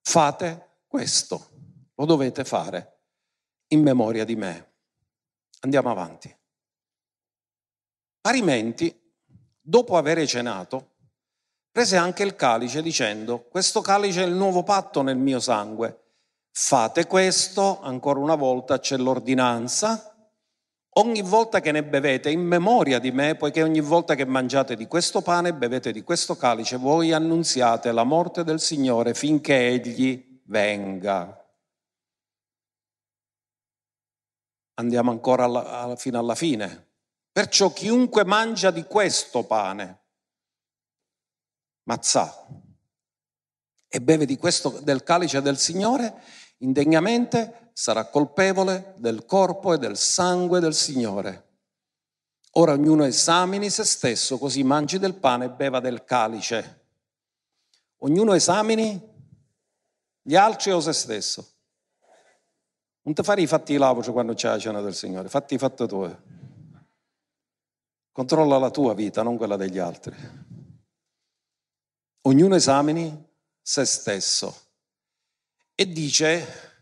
Fate 0.01 0.81
questo, 0.85 1.49
lo 1.95 2.05
dovete 2.05 2.43
fare 2.43 2.99
in 3.67 3.81
memoria 3.81 4.25
di 4.25 4.35
me. 4.35 4.71
Andiamo 5.61 5.91
avanti. 5.91 6.35
Parimenti, 8.19 9.02
dopo 9.63 9.97
aver 9.97 10.27
cenato, 10.27 10.89
prese 11.71 11.95
anche 11.97 12.23
il 12.23 12.35
calice 12.35 12.81
dicendo, 12.81 13.43
questo 13.49 13.81
calice 13.81 14.23
è 14.23 14.27
il 14.27 14.33
nuovo 14.33 14.61
patto 14.63 15.01
nel 15.01 15.17
mio 15.17 15.39
sangue. 15.39 16.01
Fate 16.51 17.07
questo, 17.07 17.81
ancora 17.81 18.19
una 18.19 18.35
volta 18.35 18.77
c'è 18.77 18.97
l'ordinanza, 18.97 20.29
ogni 20.95 21.21
volta 21.23 21.61
che 21.61 21.71
ne 21.71 21.83
bevete 21.83 22.29
in 22.29 22.41
memoria 22.41 22.99
di 22.99 23.11
me, 23.11 23.35
poiché 23.35 23.63
ogni 23.63 23.79
volta 23.79 24.13
che 24.13 24.25
mangiate 24.25 24.75
di 24.75 24.85
questo 24.85 25.21
pane 25.21 25.49
e 25.49 25.53
bevete 25.53 25.91
di 25.91 26.03
questo 26.03 26.35
calice, 26.35 26.77
voi 26.77 27.11
annunziate 27.11 27.91
la 27.91 28.03
morte 28.03 28.43
del 28.43 28.59
Signore 28.59 29.15
finché 29.15 29.67
Egli 29.69 30.41
venga. 30.43 31.39
Andiamo 34.75 35.11
ancora 35.11 35.45
alla, 35.45 35.81
alla, 35.81 35.95
fino 35.95 36.19
alla 36.19 36.35
fine. 36.35 36.92
Perciò 37.33 37.73
chiunque 37.73 38.23
mangia 38.23 38.69
di 38.69 38.83
questo 38.83 39.43
pane, 39.43 40.03
mazzà, 41.85 42.31
e 43.87 44.01
beve 44.01 44.27
di 44.27 44.37
questo, 44.37 44.69
del 44.69 45.01
calice 45.01 45.41
del 45.41 45.57
Signore, 45.57 46.21
indegnamente 46.59 47.71
sarà 47.73 48.05
colpevole 48.05 48.93
del 48.97 49.25
corpo 49.25 49.73
e 49.73 49.79
del 49.79 49.97
sangue 49.97 50.59
del 50.59 50.75
Signore. 50.75 51.49
Ora 52.51 52.73
ognuno 52.73 53.03
esamini 53.03 53.71
se 53.71 53.83
stesso, 53.83 54.37
così 54.37 54.63
mangi 54.63 54.99
del 54.99 55.15
pane 55.15 55.45
e 55.45 55.49
beva 55.49 55.79
del 55.79 56.03
calice. 56.03 56.81
Ognuno 58.03 58.33
esamini 58.33 59.01
gli 60.21 60.35
altri 60.35 60.71
o 60.71 60.79
se 60.79 60.93
stesso. 60.93 61.47
Non 63.01 63.15
ti 63.15 63.23
fare 63.23 63.41
i 63.41 63.47
fatti 63.47 63.75
lavoci 63.75 64.11
quando 64.11 64.35
c'è 64.35 64.49
la 64.49 64.59
cena 64.59 64.81
del 64.81 64.93
Signore, 64.93 65.29
fatti 65.29 65.55
i 65.55 65.57
fatti 65.57 65.87
tuoi. 65.87 66.15
Controlla 68.13 68.59
la 68.59 68.69
tua 68.69 68.93
vita, 68.93 69.23
non 69.23 69.37
quella 69.37 69.57
degli 69.57 69.79
altri. 69.79 70.15
Ognuno 72.21 72.53
esamini 72.53 73.27
se 73.59 73.85
stesso. 73.85 74.55
E 75.73 75.91
dice, 75.91 76.72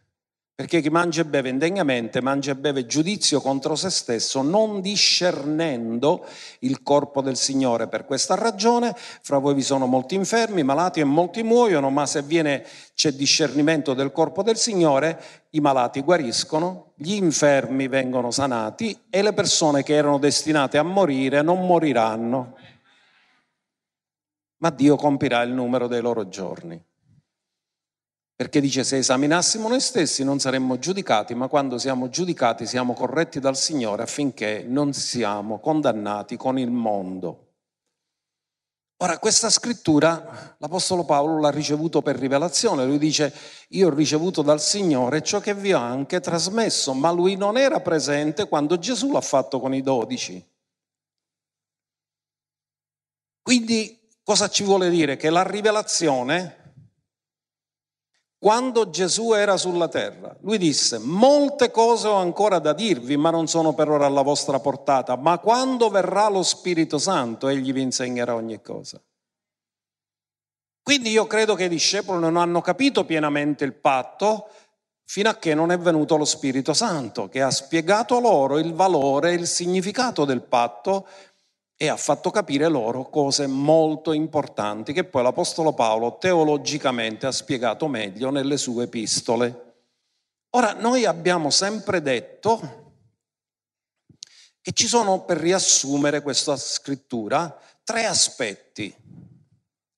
perché 0.62 0.80
chi 0.80 0.92
mangia 0.92 1.22
e 1.22 1.26
beve 1.26 1.50
indegnamente 1.50 2.22
mangia 2.22 2.52
e 2.52 2.56
beve 2.56 2.86
giudizio 2.86 3.42
contro 3.42 3.74
se 3.74 3.90
stesso, 3.90 4.44
non 4.44 4.80
discernendo 4.80 6.24
il 6.60 6.84
corpo 6.84 7.22
del 7.22 7.36
Signore. 7.36 7.88
Per 7.88 8.06
questa 8.06 8.36
ragione 8.36 8.96
fra 8.96 9.40
voi 9.40 9.56
vi 9.56 9.64
sono 9.64 9.88
molti 9.88 10.14
infermi, 10.14 10.62
malati 10.62 11.00
e 11.00 11.04
molti 11.04 11.42
muoiono, 11.42 11.90
ma 11.90 12.06
se 12.06 12.22
viene, 12.22 12.64
c'è 12.94 13.12
discernimento 13.14 13.96
del 13.96 14.12
corpo 14.12 14.44
del 14.44 14.56
Signore, 14.56 15.20
i 15.50 15.60
malati 15.62 16.02
guariscono, 16.02 16.92
gli 16.94 17.14
infermi 17.14 17.88
vengono 17.88 18.30
sanati 18.30 18.96
e 19.10 19.24
le 19.24 19.34
persone 19.34 19.82
che 19.82 19.96
erano 19.96 20.20
destinate 20.20 20.78
a 20.78 20.84
morire 20.84 21.42
non 21.42 21.66
moriranno, 21.66 22.56
ma 24.58 24.70
Dio 24.70 24.96
compirà 24.96 25.42
il 25.42 25.54
numero 25.54 25.88
dei 25.88 26.02
loro 26.02 26.30
giorni. 26.30 26.80
Perché 28.42 28.60
dice 28.60 28.84
se 28.84 28.98
esaminassimo 28.98 29.68
noi 29.68 29.80
stessi 29.80 30.24
non 30.24 30.40
saremmo 30.40 30.80
giudicati, 30.80 31.36
ma 31.36 31.48
quando 31.48 31.78
siamo 31.78 32.10
giudicati 32.10 32.66
siamo 32.66 32.96
corretti 32.96 33.40
dal 33.40 33.56
Signore 33.56 34.02
affinché 34.02 34.66
non 34.68 34.94
siamo 34.94 35.60
condannati 35.60 36.38
con 36.38 36.58
il 36.58 36.72
mondo. 36.72 37.50
Ora, 39.04 39.20
questa 39.20 39.52
scrittura 39.52 40.56
l'Apostolo 40.58 41.06
Paolo 41.06 41.40
l'ha 41.40 41.52
ricevuto 41.52 42.02
per 42.02 42.16
rivelazione, 42.16 42.84
lui 42.84 42.98
dice 42.98 43.32
io 43.70 43.90
ho 43.90 43.94
ricevuto 43.94 44.42
dal 44.42 44.60
Signore 44.60 45.22
ciò 45.22 45.40
che 45.40 45.54
vi 45.54 45.74
ho 45.74 45.78
anche 45.78 46.20
trasmesso, 46.20 46.96
ma 46.96 47.12
lui 47.12 47.36
non 47.36 47.60
era 47.60 47.80
presente 47.80 48.48
quando 48.48 48.80
Gesù 48.80 49.12
l'ha 49.12 49.22
fatto 49.22 49.60
con 49.60 49.76
i 49.76 49.84
dodici. 49.84 50.44
Quindi 53.44 54.00
cosa 54.24 54.50
ci 54.50 54.64
vuole 54.64 54.90
dire? 54.90 55.16
Che 55.16 55.30
la 55.30 55.44
rivelazione 55.44 56.61
quando 58.42 58.90
Gesù 58.90 59.34
era 59.34 59.56
sulla 59.56 59.88
terra. 59.88 60.36
Lui 60.42 60.58
disse, 60.58 60.98
molte 60.98 61.70
cose 61.70 62.08
ho 62.08 62.16
ancora 62.16 62.58
da 62.58 62.74
dirvi, 62.74 63.16
ma 63.16 63.30
non 63.30 63.46
sono 63.46 63.76
per 63.76 63.88
ora 63.88 64.08
alla 64.08 64.24
vostra 64.24 64.60
portata, 64.60 65.16
ma 65.16 65.38
quando 65.38 65.90
verrà 65.90 66.28
lo 66.28 66.42
Spirito 66.42 66.98
Santo, 66.98 67.50
egli 67.50 67.72
vi 67.72 67.84
insegnerà 67.84 68.34
ogni 68.34 68.60
cosa. 68.60 69.00
Quindi 70.82 71.12
io 71.12 71.28
credo 71.28 71.54
che 71.54 71.66
i 71.66 71.70
discepoli 71.70 72.20
non 72.20 72.36
hanno 72.36 72.62
capito 72.62 73.06
pienamente 73.06 73.64
il 73.64 73.74
patto 73.74 74.48
fino 75.04 75.30
a 75.30 75.36
che 75.36 75.54
non 75.54 75.72
è 75.72 75.78
venuto 75.78 76.18
lo 76.18 76.26
Spirito 76.26 76.74
Santo, 76.74 77.30
che 77.30 77.44
ha 77.44 77.52
spiegato 77.52 78.20
loro 78.20 78.58
il 78.58 78.74
valore 78.74 79.34
e 79.34 79.36
il 79.36 79.46
significato 79.46 80.26
del 80.26 80.42
patto 80.42 81.06
e 81.82 81.88
ha 81.88 81.98
fatto 81.98 82.30
capire 82.30 82.68
loro 82.68 83.10
cose 83.10 83.48
molto 83.48 84.12
importanti 84.12 84.94
che 84.94 85.04
poi 85.04 85.24
l'Apostolo 85.24 85.74
Paolo 85.74 86.20
teologicamente 86.20 87.26
ha 87.26 87.32
spiegato 87.32 87.88
meglio 87.88 88.30
nelle 88.30 88.58
sue 88.58 88.84
epistole. 88.84 89.74
Ora, 90.52 90.74
noi 90.74 91.06
abbiamo 91.06 91.50
sempre 91.50 92.04
detto 92.04 92.94
che 94.62 94.74
ci 94.74 94.86
sono, 94.86 95.22
per 95.22 95.38
riassumere 95.38 96.22
questa 96.22 96.56
scrittura, 96.56 97.60
tre 97.84 98.06
aspetti. 98.06 98.96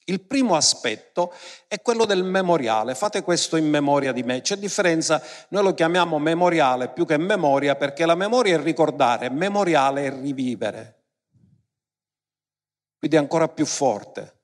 Il 0.06 0.22
primo 0.22 0.56
aspetto 0.56 1.34
è 1.68 1.82
quello 1.82 2.06
del 2.06 2.24
memoriale, 2.24 2.96
fate 2.96 3.24
questo 3.24 3.58
in 3.58 3.68
memoria 3.68 4.14
di 4.14 4.24
me. 4.24 4.40
C'è 4.40 4.56
differenza, 4.56 5.22
noi 5.50 5.64
lo 5.64 5.74
chiamiamo 5.74 6.18
memoriale 6.18 6.88
più 6.88 7.06
che 7.06 7.18
memoria 7.18 7.76
perché 7.76 8.06
la 8.06 8.16
memoria 8.16 8.58
è 8.58 8.64
ricordare, 8.64 9.30
memoriale 9.30 10.06
è 10.06 10.14
rivivere. 10.18 11.03
Quindi 13.04 13.20
ancora 13.20 13.50
più 13.50 13.66
forte. 13.66 14.40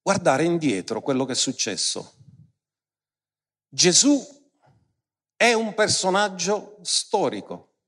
Guardare 0.00 0.44
indietro 0.44 1.00
quello 1.00 1.24
che 1.24 1.32
è 1.32 1.34
successo. 1.34 2.12
Gesù 3.68 4.24
è 5.34 5.52
un 5.54 5.74
personaggio 5.74 6.76
storico. 6.82 7.78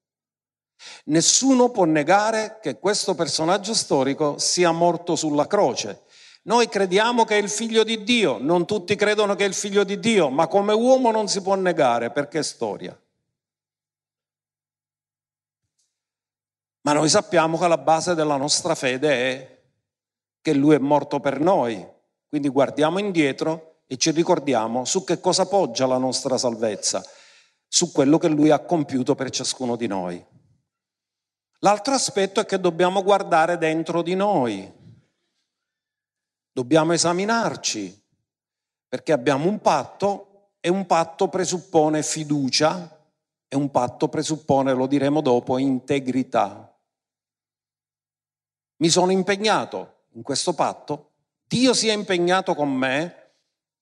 Nessuno 1.04 1.70
può 1.70 1.84
negare 1.84 2.58
che 2.60 2.80
questo 2.80 3.14
personaggio 3.14 3.74
storico 3.74 4.38
sia 4.38 4.72
morto 4.72 5.14
sulla 5.14 5.46
croce. 5.46 6.02
Noi 6.42 6.68
crediamo 6.68 7.24
che 7.24 7.38
è 7.38 7.40
il 7.40 7.48
figlio 7.48 7.84
di 7.84 8.02
Dio, 8.02 8.38
non 8.38 8.66
tutti 8.66 8.96
credono 8.96 9.36
che 9.36 9.44
è 9.44 9.46
il 9.46 9.54
figlio 9.54 9.84
di 9.84 10.00
Dio, 10.00 10.30
ma 10.30 10.48
come 10.48 10.72
uomo 10.72 11.12
non 11.12 11.28
si 11.28 11.40
può 11.42 11.54
negare 11.54 12.10
perché 12.10 12.40
è 12.40 12.42
storia. 12.42 13.00
Ma 16.82 16.92
noi 16.92 17.08
sappiamo 17.08 17.58
che 17.58 17.68
la 17.68 17.78
base 17.78 18.14
della 18.14 18.36
nostra 18.36 18.74
fede 18.74 19.10
è 19.10 19.62
che 20.40 20.52
Lui 20.54 20.74
è 20.74 20.78
morto 20.78 21.20
per 21.20 21.40
noi. 21.40 21.86
Quindi 22.28 22.48
guardiamo 22.48 22.98
indietro 22.98 23.82
e 23.86 23.96
ci 23.96 24.10
ricordiamo 24.10 24.84
su 24.84 25.04
che 25.04 25.20
cosa 25.20 25.46
poggia 25.46 25.86
la 25.86 25.98
nostra 25.98 26.36
salvezza, 26.38 27.04
su 27.68 27.92
quello 27.92 28.18
che 28.18 28.28
Lui 28.28 28.50
ha 28.50 28.58
compiuto 28.58 29.14
per 29.14 29.30
ciascuno 29.30 29.76
di 29.76 29.86
noi. 29.86 30.24
L'altro 31.60 31.94
aspetto 31.94 32.40
è 32.40 32.46
che 32.46 32.58
dobbiamo 32.58 33.02
guardare 33.02 33.58
dentro 33.58 34.02
di 34.02 34.16
noi, 34.16 34.70
dobbiamo 36.50 36.92
esaminarci, 36.92 38.02
perché 38.88 39.12
abbiamo 39.12 39.48
un 39.48 39.60
patto 39.60 40.52
e 40.58 40.68
un 40.68 40.86
patto 40.86 41.28
presuppone 41.28 42.02
fiducia 42.02 42.98
e 43.46 43.56
un 43.56 43.70
patto 43.70 44.08
presuppone, 44.08 44.72
lo 44.72 44.86
diremo 44.86 45.20
dopo, 45.20 45.58
integrità. 45.58 46.71
Mi 48.82 48.88
sono 48.88 49.12
impegnato 49.12 50.06
in 50.14 50.22
questo 50.22 50.54
patto, 50.54 51.12
Dio 51.46 51.72
si 51.72 51.86
è 51.86 51.92
impegnato 51.92 52.56
con 52.56 52.68
me 52.74 53.34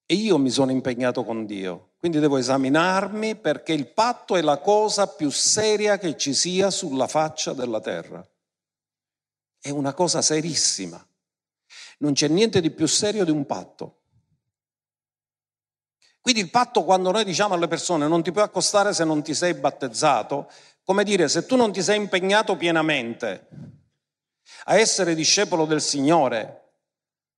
e 0.04 0.12
io 0.12 0.37
mi 0.37 0.50
sono 0.50 0.73
impegnato 0.73 1.25
con 1.25 1.47
Dio. 1.47 1.92
Quindi 1.97 2.19
devo 2.19 2.37
esaminarmi 2.37 3.37
perché 3.37 3.73
il 3.73 3.87
patto 3.87 4.37
è 4.37 4.42
la 4.42 4.59
cosa 4.59 5.07
più 5.07 5.30
seria 5.30 5.97
che 5.97 6.19
ci 6.19 6.35
sia 6.35 6.71
sulla 6.71 7.07
faccia 7.07 7.54
della 7.54 7.80
terra. 7.80 8.23
È 9.59 9.71
una 9.71 9.95
cosa 9.95 10.21
serissima. 10.21 11.02
Non 12.00 12.12
c'è 12.12 12.28
niente 12.28 12.61
di 12.61 12.71
più 12.71 12.87
serio 12.87 13.25
di 13.25 13.30
un 13.30 13.47
patto. 13.47 14.00
Quindi 16.21 16.42
il 16.42 16.50
patto 16.50 16.85
quando 16.85 17.11
noi 17.11 17.25
diciamo 17.25 17.54
alle 17.54 17.69
persone 17.69 18.07
non 18.07 18.23
ti 18.23 18.33
puoi 18.33 18.45
accostare 18.45 18.92
se 18.92 19.04
non 19.04 19.23
ti 19.23 19.33
sei 19.33 19.54
battezzato, 19.54 20.50
come 20.85 21.04
dire 21.04 21.26
se 21.30 21.47
tu 21.47 21.57
non 21.57 21.73
ti 21.73 21.80
sei 21.80 21.97
impegnato 21.97 22.54
pienamente 22.59 23.78
a 24.64 24.78
essere 24.78 25.14
discepolo 25.14 25.64
del 25.64 25.80
Signore, 25.80 26.73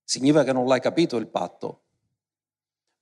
significa 0.04 0.44
che 0.44 0.52
non 0.52 0.66
l'hai 0.66 0.80
capito 0.80 1.16
il 1.16 1.26
patto 1.28 1.82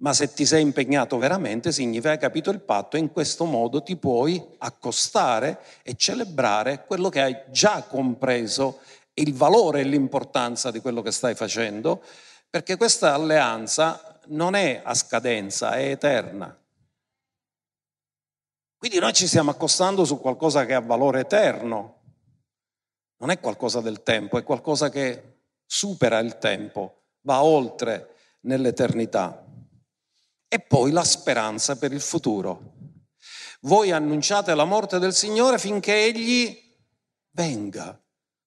ma 0.00 0.12
se 0.12 0.32
ti 0.32 0.46
sei 0.46 0.62
impegnato 0.62 1.18
veramente 1.18 1.72
significa 1.72 2.08
che 2.08 2.14
hai 2.14 2.18
capito 2.18 2.50
il 2.50 2.60
patto 2.60 2.96
e 2.96 3.00
in 3.00 3.12
questo 3.12 3.44
modo 3.44 3.82
ti 3.82 3.96
puoi 3.96 4.42
accostare 4.58 5.60
e 5.82 5.94
celebrare 5.94 6.84
quello 6.84 7.08
che 7.08 7.20
hai 7.20 7.36
già 7.50 7.82
compreso, 7.82 8.80
il 9.14 9.34
valore 9.34 9.80
e 9.80 9.84
l'importanza 9.84 10.70
di 10.70 10.80
quello 10.80 11.02
che 11.02 11.10
stai 11.10 11.34
facendo, 11.34 12.02
perché 12.48 12.76
questa 12.76 13.12
alleanza 13.12 14.18
non 14.28 14.54
è 14.54 14.80
a 14.82 14.94
scadenza, 14.94 15.72
è 15.72 15.90
eterna. 15.90 16.56
Quindi 18.78 18.98
noi 18.98 19.12
ci 19.12 19.26
stiamo 19.26 19.50
accostando 19.50 20.06
su 20.06 20.18
qualcosa 20.18 20.64
che 20.64 20.72
ha 20.72 20.80
valore 20.80 21.20
eterno, 21.20 21.99
non 23.20 23.30
è 23.30 23.38
qualcosa 23.38 23.80
del 23.80 24.02
tempo, 24.02 24.38
è 24.38 24.42
qualcosa 24.42 24.88
che 24.88 25.40
supera 25.66 26.18
il 26.18 26.38
tempo, 26.38 27.02
va 27.22 27.42
oltre 27.42 28.16
nell'eternità 28.40 29.44
e 30.48 30.58
poi 30.60 30.90
la 30.90 31.04
speranza 31.04 31.76
per 31.76 31.92
il 31.92 32.00
futuro. 32.00 32.72
Voi 33.62 33.90
annunciate 33.90 34.54
la 34.54 34.64
morte 34.64 34.98
del 34.98 35.14
Signore 35.14 35.58
finché 35.58 36.06
Egli 36.06 36.58
venga. 37.30 38.00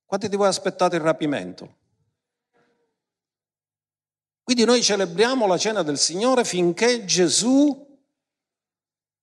Quanti 0.05 0.27
di 0.27 0.35
voi 0.35 0.47
aspettate 0.47 0.95
il 0.95 1.03
rapimento? 1.03 1.77
Quindi 4.41 4.65
noi 4.65 4.81
celebriamo 4.81 5.45
la 5.45 5.57
cena 5.57 5.83
del 5.83 5.99
Signore 5.99 6.43
finché 6.43 7.05
Gesù 7.05 8.01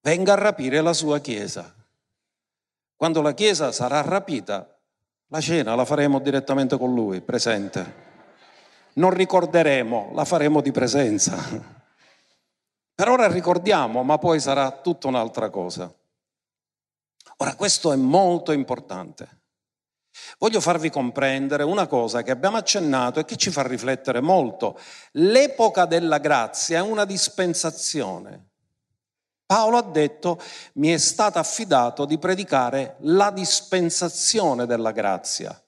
venga 0.00 0.32
a 0.32 0.36
rapire 0.36 0.80
la 0.80 0.92
sua 0.92 1.18
Chiesa. 1.18 1.74
Quando 2.94 3.20
la 3.20 3.34
Chiesa 3.34 3.72
sarà 3.72 4.00
rapita, 4.00 4.79
la 5.30 5.40
cena 5.40 5.74
la 5.74 5.84
faremo 5.84 6.18
direttamente 6.18 6.76
con 6.76 6.92
Lui, 6.92 7.20
presente. 7.20 8.08
Non 8.94 9.10
ricorderemo, 9.10 10.10
la 10.14 10.24
faremo 10.24 10.60
di 10.60 10.72
presenza. 10.72 11.36
Per 12.94 13.08
ora 13.08 13.28
ricordiamo, 13.28 14.02
ma 14.02 14.18
poi 14.18 14.40
sarà 14.40 14.70
tutta 14.72 15.06
un'altra 15.06 15.48
cosa. 15.48 15.92
Ora, 17.38 17.54
questo 17.54 17.92
è 17.92 17.96
molto 17.96 18.52
importante. 18.52 19.38
Voglio 20.38 20.60
farvi 20.60 20.90
comprendere 20.90 21.62
una 21.62 21.86
cosa 21.86 22.22
che 22.22 22.32
abbiamo 22.32 22.56
accennato 22.56 23.20
e 23.20 23.24
che 23.24 23.36
ci 23.36 23.50
fa 23.50 23.62
riflettere 23.62 24.20
molto. 24.20 24.78
L'epoca 25.12 25.86
della 25.86 26.18
grazia 26.18 26.78
è 26.78 26.82
una 26.82 27.04
dispensazione. 27.04 28.49
Paolo 29.50 29.78
ha 29.78 29.82
detto, 29.82 30.40
mi 30.74 30.90
è 30.90 30.96
stato 30.96 31.40
affidato 31.40 32.04
di 32.04 32.18
predicare 32.18 32.94
la 33.00 33.32
dispensazione 33.32 34.64
della 34.64 34.92
grazia. 34.92 35.60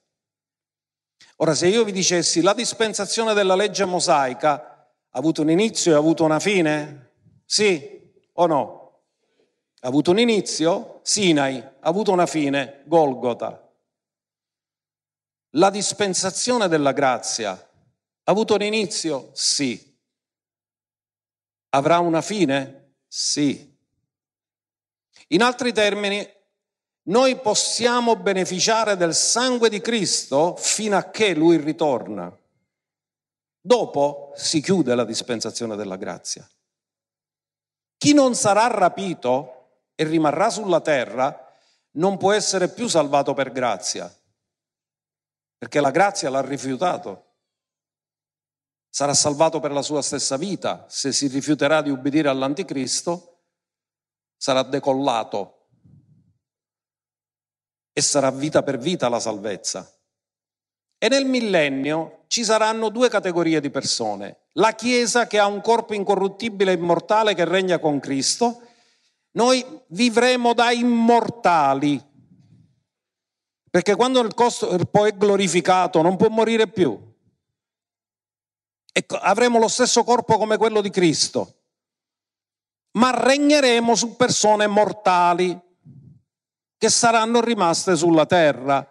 Ora, 1.35 1.53
se 1.53 1.67
io 1.67 1.83
vi 1.83 1.91
dicessi 1.91 2.39
la 2.39 2.53
dispensazione 2.53 3.33
della 3.33 3.55
legge 3.55 3.83
mosaica 3.83 4.53
ha 4.53 5.19
avuto 5.19 5.41
un 5.41 5.49
inizio 5.49 5.91
e 5.91 5.95
ha 5.95 5.97
avuto 5.97 6.23
una 6.23 6.39
fine, 6.39 7.11
sì 7.43 8.09
o 8.31 8.45
no? 8.45 9.01
Ha 9.81 9.87
avuto 9.89 10.11
un 10.11 10.19
inizio? 10.19 11.01
Sinai, 11.03 11.57
ha 11.57 11.73
avuto 11.81 12.13
una 12.13 12.25
fine? 12.25 12.83
Golgota. 12.85 13.69
La 15.55 15.69
dispensazione 15.69 16.69
della 16.69 16.93
grazia 16.93 17.51
ha 17.51 18.31
avuto 18.31 18.53
un 18.53 18.61
inizio? 18.61 19.31
Sì. 19.33 19.99
Avrà 21.71 21.99
una 21.99 22.21
fine? 22.21 22.93
Sì. 23.09 23.71
In 25.33 25.41
altri 25.41 25.73
termini, 25.73 26.25
noi 27.05 27.39
possiamo 27.39 28.15
beneficiare 28.15 28.95
del 28.95 29.15
sangue 29.15 29.67
di 29.67 29.81
Cristo 29.81 30.55
fino 30.55 30.95
a 30.95 31.09
che 31.09 31.33
Lui 31.33 31.57
ritorna. 31.57 32.35
Dopo 33.59 34.31
si 34.35 34.61
chiude 34.61 34.93
la 34.93 35.03
dispensazione 35.03 35.75
della 35.75 35.95
grazia. 35.95 36.47
Chi 37.97 38.13
non 38.13 38.35
sarà 38.35 38.67
rapito 38.67 39.81
e 39.95 40.03
rimarrà 40.03 40.49
sulla 40.49 40.81
terra 40.81 41.51
non 41.91 42.17
può 42.17 42.31
essere 42.31 42.69
più 42.69 42.87
salvato 42.87 43.33
per 43.33 43.51
grazia, 43.51 44.13
perché 45.57 45.79
la 45.79 45.91
grazia 45.91 46.29
l'ha 46.29 46.41
rifiutato. 46.41 47.31
Sarà 48.89 49.13
salvato 49.15 49.59
per 49.59 49.71
la 49.71 49.81
sua 49.81 50.03
stessa 50.03 50.37
vita. 50.37 50.85
Se 50.89 51.11
si 51.11 51.27
rifiuterà 51.27 51.81
di 51.81 51.89
ubbidire 51.89 52.29
all'anticristo, 52.29 53.32
sarà 54.43 54.63
decollato 54.63 55.67
e 57.93 58.01
sarà 58.01 58.29
vita 58.29 58.61
per 58.61 58.77
vita 58.77 59.07
la 59.07 59.21
salvezza. 59.21 59.89
E 60.97 61.07
nel 61.07 61.23
millennio 61.23 62.25
ci 62.27 62.43
saranno 62.43 62.89
due 62.89 63.07
categorie 63.07 63.61
di 63.61 63.69
persone. 63.69 64.47
La 64.55 64.73
Chiesa 64.75 65.27
che 65.27 65.39
ha 65.39 65.45
un 65.45 65.61
corpo 65.61 65.93
incorruttibile 65.93 66.73
e 66.73 66.75
immortale 66.75 67.35
che 67.35 67.45
regna 67.45 67.79
con 67.79 68.01
Cristo. 68.01 68.63
Noi 69.31 69.65
vivremo 69.87 70.53
da 70.53 70.71
immortali. 70.71 72.05
Perché 73.69 73.95
quando 73.95 74.19
il 74.19 74.33
corpo 74.33 75.05
è 75.05 75.15
glorificato 75.15 76.01
non 76.01 76.17
può 76.17 76.27
morire 76.27 76.67
più. 76.67 76.99
E 78.91 79.05
avremo 79.21 79.57
lo 79.57 79.69
stesso 79.69 80.03
corpo 80.03 80.37
come 80.37 80.57
quello 80.57 80.81
di 80.81 80.89
Cristo. 80.89 81.62
Ma 82.93 83.11
regneremo 83.11 83.95
su 83.95 84.15
persone 84.15 84.67
mortali 84.67 85.59
che 86.77 86.89
saranno 86.89 87.41
rimaste 87.41 87.95
sulla 87.95 88.25
terra 88.25 88.87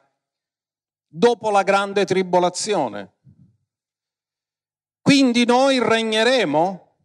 dopo 1.07 1.51
la 1.51 1.63
grande 1.63 2.05
tribolazione. 2.05 3.13
Quindi 5.01 5.45
noi 5.45 5.79
regneremo 5.79 6.97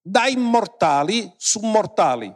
da 0.00 0.26
immortali 0.26 1.32
su 1.36 1.60
mortali. 1.60 2.34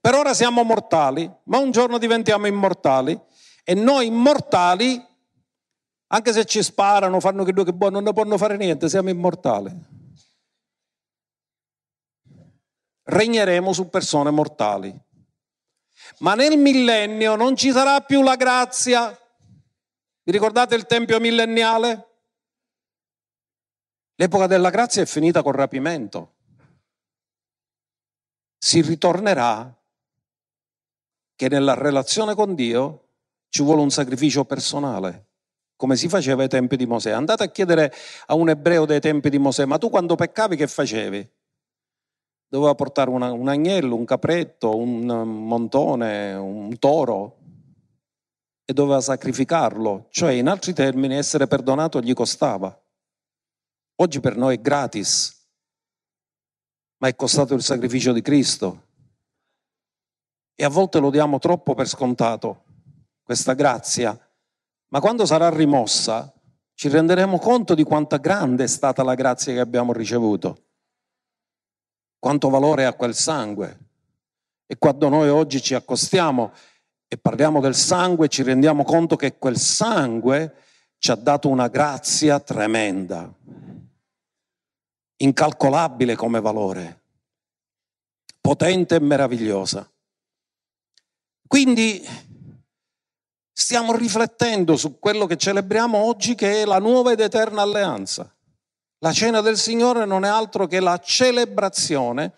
Per 0.00 0.14
ora 0.14 0.34
siamo 0.34 0.62
mortali, 0.62 1.30
ma 1.44 1.58
un 1.58 1.70
giorno 1.70 1.98
diventiamo 1.98 2.46
immortali 2.46 3.20
e 3.64 3.74
noi 3.74 4.06
immortali, 4.06 5.04
anche 6.08 6.32
se 6.32 6.44
ci 6.44 6.62
sparano, 6.62 7.20
fanno 7.20 7.44
che 7.44 7.52
due 7.52 7.64
che 7.64 7.72
buono, 7.72 7.96
non 7.96 8.04
ne 8.04 8.12
possono 8.12 8.38
fare 8.38 8.56
niente, 8.56 8.88
siamo 8.88 9.10
immortali. 9.10 9.70
Regneremo 13.04 13.72
su 13.72 13.88
persone 13.88 14.30
mortali. 14.30 14.96
Ma 16.18 16.34
nel 16.34 16.56
millennio 16.58 17.36
non 17.36 17.56
ci 17.56 17.72
sarà 17.72 18.00
più 18.00 18.22
la 18.22 18.36
grazia. 18.36 19.16
Vi 20.24 20.32
ricordate 20.32 20.74
il 20.74 20.86
tempio 20.86 21.18
millenniale? 21.20 22.06
L'epoca 24.16 24.46
della 24.46 24.70
grazia 24.70 25.02
è 25.02 25.06
finita 25.06 25.42
col 25.42 25.54
rapimento. 25.54 26.34
Si 28.58 28.80
ritornerà 28.80 29.74
che 31.34 31.48
nella 31.48 31.74
relazione 31.74 32.34
con 32.34 32.54
Dio 32.54 33.08
ci 33.48 33.62
vuole 33.62 33.80
un 33.80 33.90
sacrificio 33.90 34.44
personale, 34.44 35.30
come 35.74 35.96
si 35.96 36.08
faceva 36.08 36.42
ai 36.42 36.48
tempi 36.48 36.76
di 36.76 36.86
Mosè. 36.86 37.10
Andate 37.10 37.42
a 37.42 37.50
chiedere 37.50 37.92
a 38.26 38.34
un 38.34 38.48
ebreo 38.48 38.84
dei 38.84 39.00
tempi 39.00 39.28
di 39.28 39.38
Mosè, 39.38 39.64
ma 39.64 39.78
tu 39.78 39.90
quando 39.90 40.14
peccavi 40.14 40.54
che 40.54 40.68
facevi? 40.68 41.30
Doveva 42.52 42.74
portare 42.74 43.08
una, 43.08 43.32
un 43.32 43.48
agnello, 43.48 43.96
un 43.96 44.04
capretto, 44.04 44.76
un 44.76 45.06
montone, 45.06 46.34
un 46.34 46.78
toro 46.78 47.38
e 48.66 48.74
doveva 48.74 49.00
sacrificarlo, 49.00 50.08
cioè 50.10 50.32
in 50.32 50.48
altri 50.48 50.74
termini 50.74 51.16
essere 51.16 51.46
perdonato 51.46 52.02
gli 52.02 52.12
costava. 52.12 52.78
Oggi 54.02 54.20
per 54.20 54.36
noi 54.36 54.56
è 54.56 54.60
gratis, 54.60 55.48
ma 56.98 57.08
è 57.08 57.16
costato 57.16 57.54
il 57.54 57.62
sacrificio 57.62 58.12
di 58.12 58.20
Cristo. 58.20 58.88
E 60.54 60.62
a 60.62 60.68
volte 60.68 60.98
lo 60.98 61.08
diamo 61.08 61.38
troppo 61.38 61.72
per 61.72 61.88
scontato, 61.88 62.64
questa 63.22 63.54
grazia, 63.54 64.14
ma 64.88 65.00
quando 65.00 65.24
sarà 65.24 65.48
rimossa 65.48 66.30
ci 66.74 66.90
renderemo 66.90 67.38
conto 67.38 67.74
di 67.74 67.82
quanta 67.82 68.18
grande 68.18 68.64
è 68.64 68.66
stata 68.66 69.02
la 69.02 69.14
grazia 69.14 69.54
che 69.54 69.60
abbiamo 69.60 69.94
ricevuto, 69.94 70.71
quanto 72.22 72.50
valore 72.50 72.84
ha 72.84 72.92
quel 72.92 73.16
sangue. 73.16 73.78
E 74.64 74.78
quando 74.78 75.08
noi 75.08 75.28
oggi 75.28 75.60
ci 75.60 75.74
accostiamo 75.74 76.52
e 77.08 77.18
parliamo 77.18 77.60
del 77.60 77.74
sangue, 77.74 78.28
ci 78.28 78.44
rendiamo 78.44 78.84
conto 78.84 79.16
che 79.16 79.38
quel 79.38 79.56
sangue 79.58 80.54
ci 80.98 81.10
ha 81.10 81.16
dato 81.16 81.48
una 81.48 81.66
grazia 81.66 82.38
tremenda, 82.38 83.28
incalcolabile 85.16 86.14
come 86.14 86.40
valore, 86.40 87.02
potente 88.40 88.94
e 88.94 89.00
meravigliosa. 89.00 89.90
Quindi 91.48 92.06
stiamo 93.52 93.96
riflettendo 93.96 94.76
su 94.76 95.00
quello 95.00 95.26
che 95.26 95.36
celebriamo 95.36 95.98
oggi 95.98 96.36
che 96.36 96.62
è 96.62 96.66
la 96.66 96.78
nuova 96.78 97.10
ed 97.10 97.18
eterna 97.18 97.62
alleanza. 97.62 98.32
La 99.02 99.12
cena 99.12 99.40
del 99.40 99.58
Signore 99.58 100.04
non 100.04 100.24
è 100.24 100.28
altro 100.28 100.68
che 100.68 100.78
la 100.78 100.96
celebrazione 100.98 102.34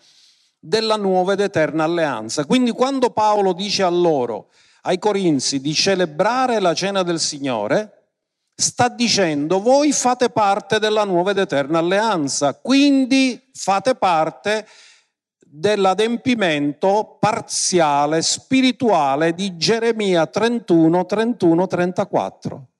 della 0.57 0.95
nuova 0.95 1.33
ed 1.33 1.41
eterna 1.41 1.83
alleanza. 1.83 2.43
Quindi 2.45 2.71
quando 2.71 3.11
Paolo 3.11 3.53
dice 3.53 3.83
a 3.83 3.89
loro, 3.89 4.49
ai 4.81 4.97
Corinzi, 4.97 5.61
di 5.61 5.75
celebrare 5.75 6.59
la 6.59 6.73
cena 6.73 7.03
del 7.03 7.19
Signore, 7.19 8.07
sta 8.55 8.87
dicendo 8.87 9.61
voi 9.61 9.91
fate 9.91 10.31
parte 10.31 10.79
della 10.79 11.03
nuova 11.03 11.31
ed 11.31 11.37
eterna 11.37 11.77
alleanza, 11.77 12.55
quindi 12.55 13.39
fate 13.53 13.93
parte 13.93 14.65
dell'adempimento 15.39 17.17
parziale, 17.19 18.23
spirituale 18.23 19.35
di 19.35 19.55
Geremia 19.55 20.25
31, 20.25 21.05
31, 21.05 21.67
34, 21.67 22.57
di 22.57 22.74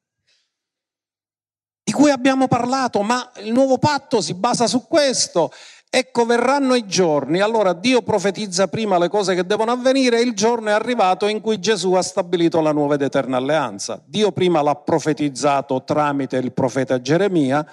cui 1.96 2.12
abbiamo 2.12 2.50
parlato, 2.50 3.02
ma 3.04 3.32
il 3.38 3.54
nuovo 3.54 3.78
patto 3.78 4.20
si 4.20 4.34
basa 4.34 4.68
su 4.68 4.86
questo. 4.86 5.50
Ecco, 5.90 6.26
verranno 6.26 6.76
i 6.76 6.86
giorni, 6.88 7.40
allora 7.40 7.72
Dio 7.72 8.02
profetizza 8.02 8.68
prima 8.68 8.98
le 8.98 9.08
cose 9.08 9.34
che 9.34 9.46
devono 9.46 9.72
avvenire 9.72 10.20
il 10.20 10.34
giorno 10.34 10.68
è 10.68 10.74
arrivato 10.74 11.26
in 11.26 11.40
cui 11.40 11.58
Gesù 11.58 11.94
ha 11.94 12.02
stabilito 12.02 12.60
la 12.60 12.74
nuova 12.74 12.96
ed 12.96 13.02
eterna 13.02 13.38
alleanza. 13.38 14.04
Dio 14.06 14.34
prima 14.34 14.62
l'ha 14.62 14.76
profetizzato 14.76 15.86
tramite 15.86 16.36
il 16.36 16.52
profeta 16.52 17.00
Geremia, 17.00 17.66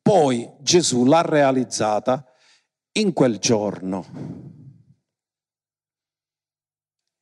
poi 0.00 0.50
Gesù 0.60 1.04
l'ha 1.04 1.20
realizzata 1.20 2.24
in 2.92 3.12
quel 3.12 3.36
giorno, 3.36 4.06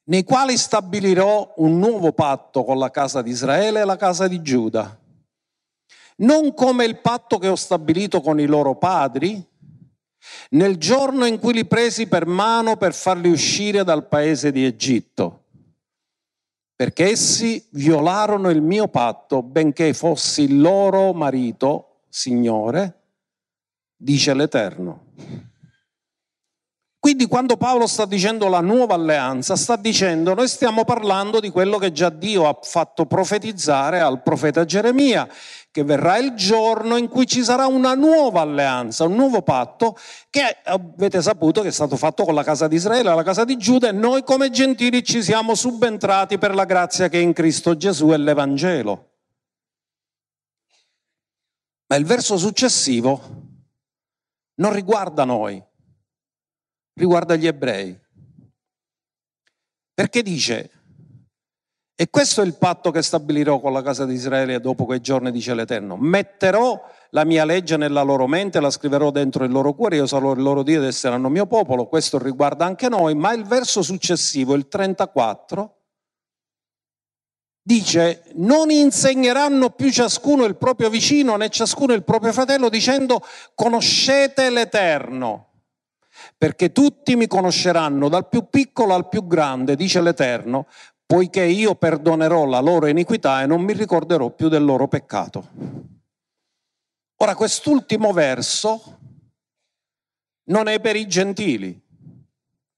nei 0.04 0.22
quali 0.22 0.56
stabilirò 0.56 1.54
un 1.56 1.78
nuovo 1.80 2.12
patto 2.12 2.62
con 2.62 2.78
la 2.78 2.92
casa 2.92 3.22
di 3.22 3.30
Israele 3.30 3.80
e 3.80 3.84
la 3.84 3.96
casa 3.96 4.28
di 4.28 4.40
Giuda, 4.40 5.06
non 6.18 6.54
come 6.54 6.84
il 6.84 6.98
patto 6.98 7.38
che 7.38 7.48
ho 7.48 7.56
stabilito 7.56 8.20
con 8.20 8.40
i 8.40 8.46
loro 8.46 8.76
padri, 8.76 9.44
nel 10.50 10.76
giorno 10.76 11.26
in 11.26 11.38
cui 11.38 11.52
li 11.52 11.66
presi 11.66 12.06
per 12.06 12.26
mano 12.26 12.76
per 12.76 12.94
farli 12.94 13.28
uscire 13.28 13.84
dal 13.84 14.06
paese 14.08 14.50
di 14.50 14.64
Egitto, 14.64 15.44
perché 16.74 17.10
essi 17.10 17.64
violarono 17.70 18.50
il 18.50 18.62
mio 18.62 18.88
patto, 18.88 19.42
benché 19.42 19.92
fossi 19.94 20.42
il 20.42 20.60
loro 20.60 21.12
marito, 21.12 22.00
Signore, 22.08 23.00
dice 23.96 24.34
l'Eterno. 24.34 25.06
Quindi 27.00 27.26
quando 27.26 27.56
Paolo 27.56 27.86
sta 27.86 28.06
dicendo 28.06 28.48
la 28.48 28.60
nuova 28.60 28.94
alleanza, 28.94 29.54
sta 29.56 29.76
dicendo 29.76 30.34
noi 30.34 30.48
stiamo 30.48 30.84
parlando 30.84 31.38
di 31.38 31.48
quello 31.48 31.78
che 31.78 31.92
già 31.92 32.10
Dio 32.10 32.48
ha 32.48 32.58
fatto 32.60 33.06
profetizzare 33.06 34.00
al 34.00 34.20
profeta 34.22 34.64
Geremia, 34.64 35.26
che 35.70 35.84
verrà 35.84 36.16
il 36.18 36.34
giorno 36.34 36.96
in 36.96 37.08
cui 37.08 37.26
ci 37.26 37.44
sarà 37.44 37.66
una 37.66 37.94
nuova 37.94 38.40
alleanza, 38.40 39.04
un 39.04 39.14
nuovo 39.14 39.42
patto 39.42 39.96
che 40.30 40.40
avete 40.64 41.20
saputo 41.20 41.60
che 41.60 41.68
è 41.68 41.72
stato 41.72 41.96
fatto 41.96 42.24
con 42.24 42.34
la 42.34 42.42
casa 42.42 42.68
di 42.68 42.76
Israele, 42.76 43.14
la 43.14 43.22
casa 43.22 43.44
di 43.44 43.56
Giuda 43.56 43.88
e 43.88 43.92
noi 43.92 44.24
come 44.24 44.50
gentili 44.50 45.04
ci 45.04 45.22
siamo 45.22 45.54
subentrati 45.54 46.38
per 46.38 46.54
la 46.54 46.64
grazia 46.64 47.08
che 47.08 47.18
è 47.18 47.22
in 47.22 47.32
Cristo 47.32 47.76
Gesù 47.76 48.12
e 48.12 48.16
l'Evangelo. 48.16 49.06
Ma 51.86 51.96
il 51.96 52.04
verso 52.04 52.36
successivo 52.36 53.20
non 54.56 54.72
riguarda 54.72 55.24
noi, 55.24 55.62
riguarda 56.94 57.36
gli 57.36 57.46
ebrei. 57.46 57.98
Perché 59.94 60.22
dice, 60.22 60.77
e 62.00 62.10
questo 62.10 62.42
è 62.42 62.44
il 62.44 62.54
patto 62.54 62.92
che 62.92 63.02
stabilirò 63.02 63.58
con 63.58 63.72
la 63.72 63.82
casa 63.82 64.04
di 64.04 64.14
Israele 64.14 64.60
dopo 64.60 64.84
quei 64.84 65.00
giorni, 65.00 65.32
dice 65.32 65.52
l'Eterno, 65.52 65.96
metterò 65.96 66.80
la 67.10 67.24
mia 67.24 67.44
legge 67.44 67.76
nella 67.76 68.02
loro 68.02 68.28
mente, 68.28 68.60
la 68.60 68.70
scriverò 68.70 69.10
dentro 69.10 69.42
il 69.42 69.50
loro 69.50 69.74
cuore, 69.74 69.96
io 69.96 70.06
sarò 70.06 70.30
il 70.30 70.40
loro 70.40 70.62
Dio 70.62 70.78
ed 70.78 70.86
essi 70.86 71.00
saranno 71.00 71.28
mio 71.28 71.46
popolo, 71.46 71.88
questo 71.88 72.16
riguarda 72.20 72.64
anche 72.64 72.88
noi, 72.88 73.16
ma 73.16 73.32
il 73.32 73.44
verso 73.44 73.82
successivo, 73.82 74.54
il 74.54 74.68
34, 74.68 75.76
dice 77.60 78.22
non 78.34 78.70
insegneranno 78.70 79.70
più 79.70 79.90
ciascuno 79.90 80.44
il 80.44 80.54
proprio 80.54 80.88
vicino 80.90 81.36
né 81.36 81.48
ciascuno 81.50 81.92
il 81.92 82.04
proprio 82.04 82.32
fratello 82.32 82.70
dicendo 82.70 83.20
conoscete 83.54 84.48
l'Eterno 84.48 85.48
perché 86.38 86.72
tutti 86.72 87.16
mi 87.16 87.26
conosceranno 87.26 88.08
dal 88.08 88.28
più 88.28 88.48
piccolo 88.48 88.94
al 88.94 89.08
più 89.08 89.26
grande, 89.26 89.76
dice 89.76 90.00
l'Eterno, 90.00 90.66
poiché 91.08 91.42
io 91.42 91.74
perdonerò 91.74 92.44
la 92.44 92.60
loro 92.60 92.86
iniquità 92.86 93.40
e 93.40 93.46
non 93.46 93.62
mi 93.62 93.72
ricorderò 93.72 94.28
più 94.28 94.50
del 94.50 94.62
loro 94.62 94.88
peccato. 94.88 95.48
Ora, 97.16 97.34
quest'ultimo 97.34 98.12
verso 98.12 98.98
non 100.48 100.68
è 100.68 100.78
per 100.80 100.96
i 100.96 101.08
gentili, 101.08 101.80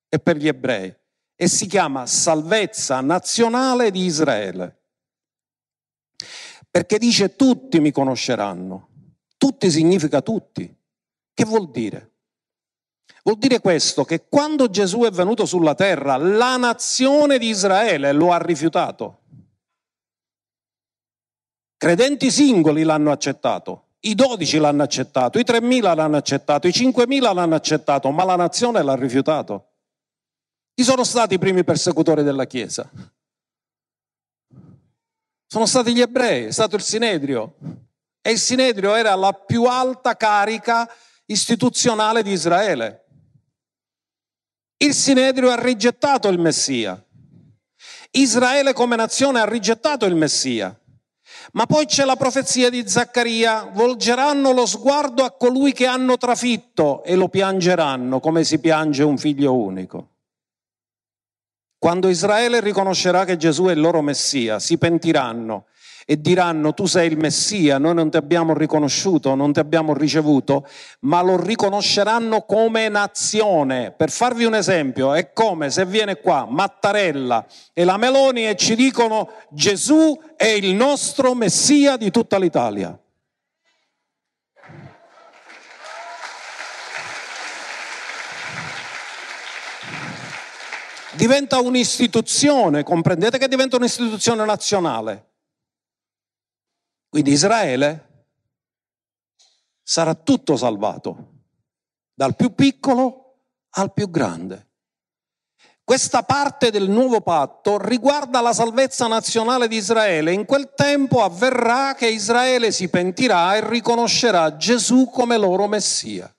è 0.08 0.20
per 0.20 0.36
gli 0.36 0.46
ebrei 0.46 0.94
e 1.34 1.48
si 1.48 1.66
chiama 1.66 2.06
salvezza 2.06 3.00
nazionale 3.00 3.90
di 3.90 4.04
Israele. 4.04 4.82
Perché 6.70 6.98
dice 6.98 7.34
tutti 7.34 7.80
mi 7.80 7.90
conosceranno. 7.90 8.90
Tutti 9.36 9.68
significa 9.72 10.22
tutti. 10.22 10.72
Che 11.34 11.44
vuol 11.44 11.68
dire? 11.72 12.09
Vuol 13.22 13.38
dire 13.38 13.60
questo, 13.60 14.04
che 14.04 14.26
quando 14.28 14.70
Gesù 14.70 15.00
è 15.02 15.10
venuto 15.10 15.44
sulla 15.46 15.74
terra, 15.74 16.16
la 16.16 16.56
nazione 16.56 17.38
di 17.38 17.48
Israele 17.48 18.12
lo 18.12 18.32
ha 18.32 18.38
rifiutato. 18.38 19.18
Credenti 21.76 22.30
singoli 22.30 22.82
l'hanno 22.82 23.10
accettato, 23.10 23.88
i 24.00 24.14
dodici 24.14 24.58
l'hanno 24.58 24.82
accettato, 24.82 25.38
i 25.38 25.44
tremila 25.44 25.94
l'hanno 25.94 26.16
accettato, 26.16 26.66
i 26.66 26.72
cinquemila 26.72 27.32
l'hanno 27.32 27.54
accettato, 27.54 28.10
ma 28.10 28.24
la 28.24 28.36
nazione 28.36 28.82
l'ha 28.82 28.94
rifiutato. 28.94 29.68
Chi 30.74 30.84
sono 30.84 31.04
stati 31.04 31.34
i 31.34 31.38
primi 31.38 31.64
persecutori 31.64 32.22
della 32.22 32.46
Chiesa? 32.46 32.90
Sono 35.46 35.66
stati 35.66 35.92
gli 35.92 36.00
ebrei, 36.00 36.46
è 36.46 36.52
stato 36.52 36.76
il 36.76 36.82
Sinedrio. 36.82 37.56
E 38.22 38.30
il 38.30 38.38
Sinedrio 38.38 38.94
era 38.94 39.14
la 39.14 39.32
più 39.32 39.64
alta 39.64 40.16
carica 40.16 40.88
istituzionale 41.30 42.22
di 42.22 42.32
Israele. 42.32 43.04
Il 44.78 44.94
Sinedrio 44.94 45.50
ha 45.50 45.60
rigettato 45.60 46.28
il 46.28 46.38
Messia. 46.38 47.02
Israele 48.12 48.72
come 48.72 48.96
nazione 48.96 49.40
ha 49.40 49.44
rigettato 49.44 50.06
il 50.06 50.14
Messia. 50.14 50.74
Ma 51.52 51.66
poi 51.66 51.86
c'è 51.86 52.04
la 52.04 52.16
profezia 52.16 52.70
di 52.70 52.86
Zaccaria, 52.88 53.70
volgeranno 53.72 54.52
lo 54.52 54.66
sguardo 54.66 55.24
a 55.24 55.32
colui 55.32 55.72
che 55.72 55.86
hanno 55.86 56.16
trafitto 56.16 57.02
e 57.04 57.14
lo 57.14 57.28
piangeranno 57.28 58.20
come 58.20 58.44
si 58.44 58.58
piange 58.58 59.02
un 59.02 59.16
figlio 59.16 59.54
unico. 59.54 60.08
Quando 61.78 62.08
Israele 62.08 62.60
riconoscerà 62.60 63.24
che 63.24 63.36
Gesù 63.36 63.64
è 63.64 63.72
il 63.72 63.80
loro 63.80 64.02
Messia, 64.02 64.58
si 64.58 64.76
pentiranno 64.76 65.66
e 66.06 66.20
diranno 66.20 66.74
tu 66.74 66.86
sei 66.86 67.08
il 67.08 67.16
Messia, 67.16 67.78
noi 67.78 67.94
non 67.94 68.10
ti 68.10 68.16
abbiamo 68.16 68.54
riconosciuto, 68.54 69.34
non 69.34 69.52
ti 69.52 69.60
abbiamo 69.60 69.94
ricevuto, 69.94 70.66
ma 71.00 71.22
lo 71.22 71.40
riconosceranno 71.40 72.42
come 72.42 72.88
nazione. 72.88 73.92
Per 73.96 74.10
farvi 74.10 74.44
un 74.44 74.54
esempio, 74.54 75.14
è 75.14 75.32
come 75.32 75.70
se 75.70 75.84
viene 75.84 76.16
qua 76.16 76.46
Mattarella 76.48 77.46
e 77.72 77.84
la 77.84 77.96
Meloni 77.96 78.46
e 78.46 78.56
ci 78.56 78.74
dicono 78.74 79.30
Gesù 79.50 80.18
è 80.36 80.46
il 80.46 80.74
nostro 80.74 81.34
Messia 81.34 81.96
di 81.96 82.10
tutta 82.10 82.38
l'Italia. 82.38 82.98
diventa 91.20 91.60
un'istituzione, 91.60 92.82
comprendete 92.82 93.36
che 93.36 93.46
diventa 93.46 93.76
un'istituzione 93.76 94.42
nazionale. 94.46 95.29
Quindi 97.10 97.32
Israele 97.32 98.26
sarà 99.82 100.14
tutto 100.14 100.56
salvato, 100.56 101.32
dal 102.14 102.36
più 102.36 102.54
piccolo 102.54 103.46
al 103.70 103.92
più 103.92 104.08
grande. 104.08 104.68
Questa 105.82 106.22
parte 106.22 106.70
del 106.70 106.88
nuovo 106.88 107.20
patto 107.20 107.76
riguarda 107.76 108.40
la 108.40 108.52
salvezza 108.52 109.08
nazionale 109.08 109.66
di 109.66 109.74
Israele. 109.74 110.32
In 110.32 110.44
quel 110.44 110.72
tempo 110.76 111.24
avverrà 111.24 111.94
che 111.96 112.06
Israele 112.06 112.70
si 112.70 112.88
pentirà 112.88 113.56
e 113.56 113.68
riconoscerà 113.68 114.56
Gesù 114.56 115.10
come 115.10 115.36
loro 115.36 115.66
Messia. 115.66 116.32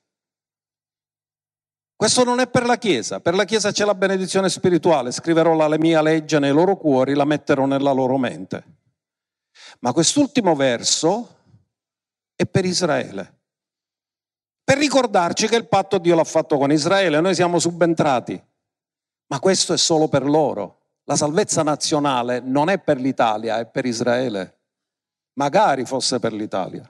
Questo 1.97 2.23
non 2.23 2.39
è 2.39 2.47
per 2.47 2.65
la 2.65 2.77
Chiesa, 2.77 3.19
per 3.19 3.35
la 3.35 3.43
Chiesa 3.43 3.73
c'è 3.73 3.83
la 3.83 3.93
benedizione 3.93 4.47
spirituale, 4.47 5.11
scriverò 5.11 5.53
la 5.53 5.77
mia 5.77 6.01
legge 6.01 6.39
nei 6.39 6.53
loro 6.53 6.77
cuori, 6.77 7.13
la 7.13 7.25
metterò 7.25 7.65
nella 7.65 7.91
loro 7.91 8.17
mente. 8.17 8.79
Ma 9.79 9.93
quest'ultimo 9.93 10.55
verso 10.55 11.37
è 12.35 12.45
per 12.45 12.65
Israele. 12.65 13.39
Per 14.63 14.77
ricordarci 14.77 15.47
che 15.47 15.55
il 15.55 15.67
patto 15.67 15.97
Dio 15.97 16.15
l'ha 16.15 16.23
fatto 16.23 16.57
con 16.57 16.71
Israele, 16.71 17.19
noi 17.19 17.35
siamo 17.35 17.59
subentrati, 17.59 18.41
ma 19.27 19.39
questo 19.39 19.73
è 19.73 19.77
solo 19.77 20.07
per 20.07 20.23
loro. 20.23 20.79
La 21.05 21.15
salvezza 21.15 21.63
nazionale 21.63 22.39
non 22.39 22.69
è 22.69 22.79
per 22.79 22.97
l'Italia, 22.97 23.59
è 23.59 23.65
per 23.65 23.85
Israele. 23.85 24.59
Magari 25.33 25.85
fosse 25.85 26.19
per 26.19 26.31
l'Italia. 26.31 26.89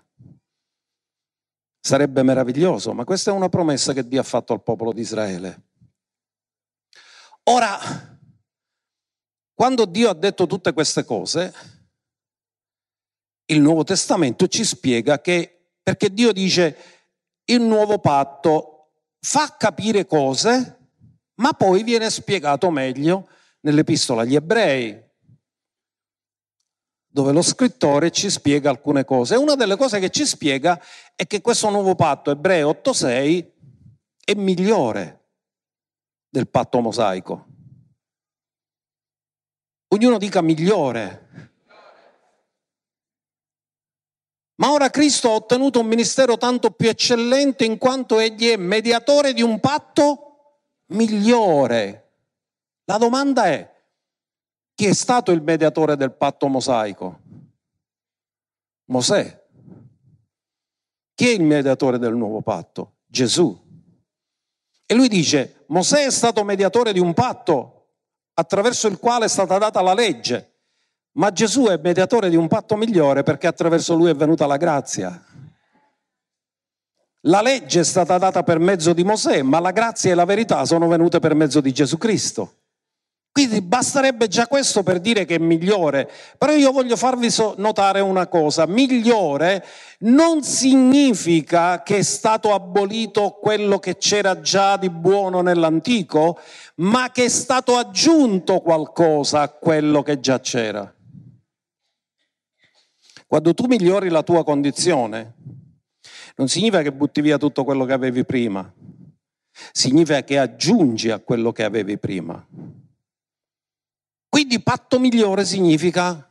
Sarebbe 1.80 2.22
meraviglioso, 2.22 2.94
ma 2.94 3.04
questa 3.04 3.32
è 3.32 3.34
una 3.34 3.50
promessa 3.50 3.94
che 3.94 4.08
Dio 4.08 4.20
ha 4.20 4.24
fatto 4.24 4.54
al 4.54 4.62
popolo 4.62 4.94
di 4.94 5.02
Israele. 5.02 5.70
Ora, 7.46 7.80
quando 9.54 9.86
Dio 9.86 10.10
ha 10.10 10.14
detto 10.14 10.46
tutte 10.46 10.74
queste 10.74 11.04
cose, 11.04 11.54
il 13.52 13.62
Nuovo 13.62 13.84
Testamento 13.84 14.48
ci 14.48 14.64
spiega 14.64 15.20
che, 15.20 15.68
perché 15.84 16.14
Dio 16.14 16.32
dice, 16.32 16.78
il 17.46 17.62
nuovo 17.62 18.00
patto 18.00 18.94
fa 19.20 19.56
capire 19.58 20.06
cose, 20.06 20.78
ma 21.36 21.52
poi 21.54 21.84
viene 21.84 22.10
spiegato 22.10 22.70
meglio 22.70 23.28
nell'epistola 23.62 24.22
agli 24.22 24.36
ebrei, 24.36 25.10
dove 27.08 27.34
lo 27.34 27.42
scrittore 27.42 28.10
ci 28.10 28.30
spiega 28.30 28.70
alcune 28.70 29.04
cose. 29.04 29.34
E 29.34 29.38
una 29.38 29.56
delle 29.56 29.76
cose 29.76 30.00
che 30.00 30.10
ci 30.10 30.26
spiega 30.26 30.82
è 31.14 31.28
che 31.28 31.42
questo 31.42 31.70
nuovo 31.70 31.94
patto, 31.94 32.32
Ebrei 32.32 32.64
8.6, 32.64 33.52
è 34.24 34.34
migliore 34.36 35.26
del 36.30 36.48
patto 36.48 36.80
mosaico. 36.80 37.48
Ognuno 39.90 40.18
dica 40.18 40.42
migliore. 40.42 41.51
Ma 44.62 44.72
ora 44.72 44.92
Cristo 44.92 45.32
ha 45.32 45.34
ottenuto 45.34 45.80
un 45.80 45.88
ministero 45.88 46.38
tanto 46.38 46.70
più 46.70 46.88
eccellente 46.88 47.66
in 47.66 47.80
quanto 47.80 48.20
egli 48.20 48.48
è 48.48 48.58
mediatore 48.58 49.34
di 49.34 49.42
un 49.42 49.60
patto 49.60 50.60
migliore. 50.90 52.12
La 52.84 52.98
domanda 52.98 53.46
è, 53.46 53.68
chi 54.76 54.86
è 54.86 54.94
stato 54.94 55.32
il 55.32 55.42
mediatore 55.42 55.96
del 55.96 56.12
patto 56.12 56.48
mosaico? 56.48 57.20
Mosè. 58.86 59.46
Chi 61.16 61.28
è 61.28 61.32
il 61.32 61.42
mediatore 61.42 61.98
del 61.98 62.14
nuovo 62.14 62.42
patto? 62.42 62.98
Gesù. 63.08 63.60
E 64.86 64.94
lui 64.94 65.08
dice, 65.08 65.64
Mosè 65.70 66.06
è 66.06 66.12
stato 66.12 66.44
mediatore 66.44 66.94
di 66.94 67.00
un 67.00 67.16
patto 67.16 67.94
attraverso 68.36 68.88
il 68.88 69.00
quale 69.00 69.26
è 69.26 69.30
stata 69.30 69.58
data 69.58 69.82
la 69.82 69.96
legge. 69.96 70.51
Ma 71.14 71.32
Gesù 71.32 71.66
è 71.66 71.80
mediatore 71.82 72.30
di 72.30 72.36
un 72.36 72.48
patto 72.48 72.76
migliore 72.76 73.24
perché 73.24 73.48
attraverso 73.48 73.96
lui 73.96 74.10
è 74.10 74.16
venuta 74.16 74.46
la 74.46 74.58
grazia. 74.58 75.26
La 77.26 77.42
legge 77.42 77.82
è 77.82 77.84
stata 77.84 78.18
data 78.18 78.44
per 78.44 78.60
mezzo 78.60 78.94
di 78.94 79.04
Mosè, 79.04 79.42
ma 79.44 79.60
la 79.60 79.72
grazia 79.72 80.12
e 80.12 80.16
la 80.16 80.26
verità 80.26 80.66
sono 80.66 80.88
venute 80.88 81.20
per 81.20 81.36
mezzo 81.36 81.62
di 81.62 81.72
Gesù 81.72 81.98
Cristo. 81.98 82.56
Quindi 83.32 83.62
basterebbe 83.62 84.28
già 84.28 84.46
questo 84.46 84.84
per 84.84 85.00
dire 85.00 85.24
che 85.24 85.36
è 85.36 85.38
migliore, 85.38 86.10
però 86.38 86.52
io 86.52 86.74
voglio 86.74 86.98
farvi 86.98 87.30
notare 87.58 88.02
una 88.02 88.28
cosa, 88.28 88.66
migliore 88.66 89.64
non 90.00 90.44
significa 90.44 91.82
che 91.82 92.00
è 92.00 92.02
stato 92.02 92.54
abolito 92.54 93.38
quello 93.40 93.80
che 93.80 93.96
c'era 93.96 94.42
già 94.42 94.76
di 94.76 94.90
buono 94.90 95.42
nell'antico, 95.42 96.40
ma 96.78 97.10
che 97.12 97.26
è 97.26 97.30
stato 97.30 97.78
aggiunto 97.78 98.60
qualcosa 98.60 99.42
a 99.42 99.50
quello 99.50 100.04
che 100.04 100.20
già 100.20 100.42
c'era. 100.42 100.94
Quando 103.32 103.54
tu 103.54 103.66
migliori 103.66 104.10
la 104.10 104.24
tua 104.24 104.44
condizione, 104.44 105.36
non 106.36 106.50
significa 106.50 106.82
che 106.82 106.92
butti 106.92 107.22
via 107.22 107.38
tutto 107.38 107.64
quello 107.64 107.86
che 107.86 107.94
avevi 107.94 108.26
prima, 108.26 108.70
significa 109.72 110.22
che 110.22 110.38
aggiungi 110.38 111.12
a 111.12 111.20
quello 111.20 111.54
che 111.54 111.64
avevi 111.64 111.98
prima. 111.98 112.46
Quindi 114.28 114.62
patto 114.62 115.00
migliore 115.00 115.46
significa 115.46 116.30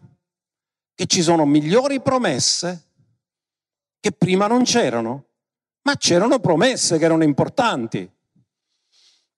che 0.95 1.07
ci 1.07 1.23
sono 1.23 1.47
migliori 1.47 2.03
promesse 2.03 2.89
che 3.99 4.13
prima 4.13 4.47
non 4.47 4.65
c'erano, 4.65 5.25
ma 5.85 5.97
c'erano 5.97 6.39
promesse 6.39 6.99
che 6.99 7.05
erano 7.07 7.25
importanti. 7.25 8.07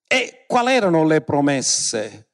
E 0.05 0.43
quali 0.47 0.73
erano 0.73 1.05
le 1.05 1.21
promesse? 1.21 2.27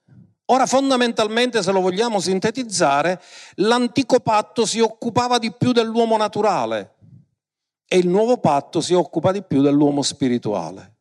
Ora 0.52 0.66
fondamentalmente, 0.66 1.62
se 1.62 1.72
lo 1.72 1.80
vogliamo 1.80 2.20
sintetizzare, 2.20 3.22
l'antico 3.56 4.20
patto 4.20 4.66
si 4.66 4.80
occupava 4.80 5.38
di 5.38 5.52
più 5.52 5.72
dell'uomo 5.72 6.18
naturale 6.18 6.96
e 7.86 7.98
il 7.98 8.08
nuovo 8.08 8.38
patto 8.38 8.82
si 8.82 8.94
occupa 8.94 9.32
di 9.32 9.44
più 9.44 9.62
dell'uomo 9.62 10.02
spirituale. 10.02 10.96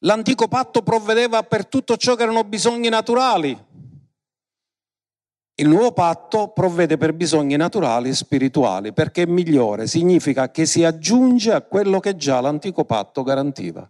L'antico 0.00 0.46
patto 0.46 0.82
provvedeva 0.82 1.42
per 1.42 1.66
tutto 1.66 1.96
ciò 1.96 2.14
che 2.14 2.22
erano 2.22 2.44
bisogni 2.44 2.88
naturali. 2.88 3.66
Il 5.56 5.68
nuovo 5.68 5.92
patto 5.92 6.48
provvede 6.48 6.96
per 6.96 7.12
bisogni 7.12 7.56
naturali 7.56 8.08
e 8.08 8.14
spirituali 8.14 8.92
perché 8.92 9.22
è 9.22 9.26
migliore, 9.26 9.88
significa 9.88 10.50
che 10.50 10.64
si 10.64 10.84
aggiunge 10.84 11.52
a 11.52 11.60
quello 11.60 11.98
che 11.98 12.16
già 12.16 12.40
l'antico 12.40 12.84
patto 12.84 13.24
garantiva. 13.24 13.88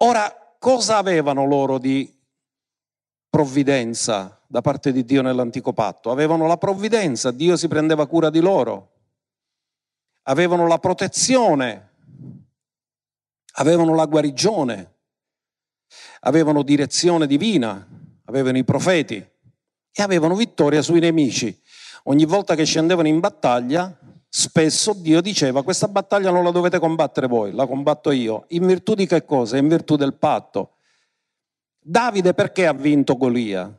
Ora, 0.00 0.54
cosa 0.58 0.98
avevano 0.98 1.44
loro 1.44 1.78
di 1.78 2.15
provvidenza 3.36 4.40
da 4.46 4.62
parte 4.62 4.92
di 4.92 5.04
Dio 5.04 5.20
nell'antico 5.20 5.74
patto. 5.74 6.10
Avevano 6.10 6.46
la 6.46 6.56
provvidenza, 6.56 7.30
Dio 7.30 7.58
si 7.58 7.68
prendeva 7.68 8.06
cura 8.06 8.30
di 8.30 8.40
loro. 8.40 8.92
Avevano 10.22 10.66
la 10.66 10.78
protezione, 10.78 11.90
avevano 13.56 13.94
la 13.94 14.06
guarigione, 14.06 14.94
avevano 16.20 16.62
direzione 16.62 17.26
divina, 17.26 17.86
avevano 18.24 18.56
i 18.56 18.64
profeti 18.64 19.16
e 19.16 20.02
avevano 20.02 20.34
vittoria 20.34 20.80
sui 20.80 21.00
nemici. 21.00 21.60
Ogni 22.04 22.24
volta 22.24 22.54
che 22.54 22.64
scendevano 22.64 23.08
in 23.08 23.20
battaglia, 23.20 23.94
spesso 24.30 24.94
Dio 24.94 25.20
diceva 25.20 25.62
questa 25.62 25.88
battaglia 25.88 26.30
non 26.30 26.42
la 26.42 26.52
dovete 26.52 26.78
combattere 26.78 27.26
voi, 27.26 27.52
la 27.52 27.66
combatto 27.66 28.12
io. 28.12 28.46
In 28.48 28.66
virtù 28.66 28.94
di 28.94 29.06
che 29.06 29.26
cosa? 29.26 29.58
In 29.58 29.68
virtù 29.68 29.96
del 29.96 30.14
patto. 30.14 30.75
Davide 31.88 32.34
perché 32.34 32.66
ha 32.66 32.72
vinto 32.72 33.16
Golia? 33.16 33.72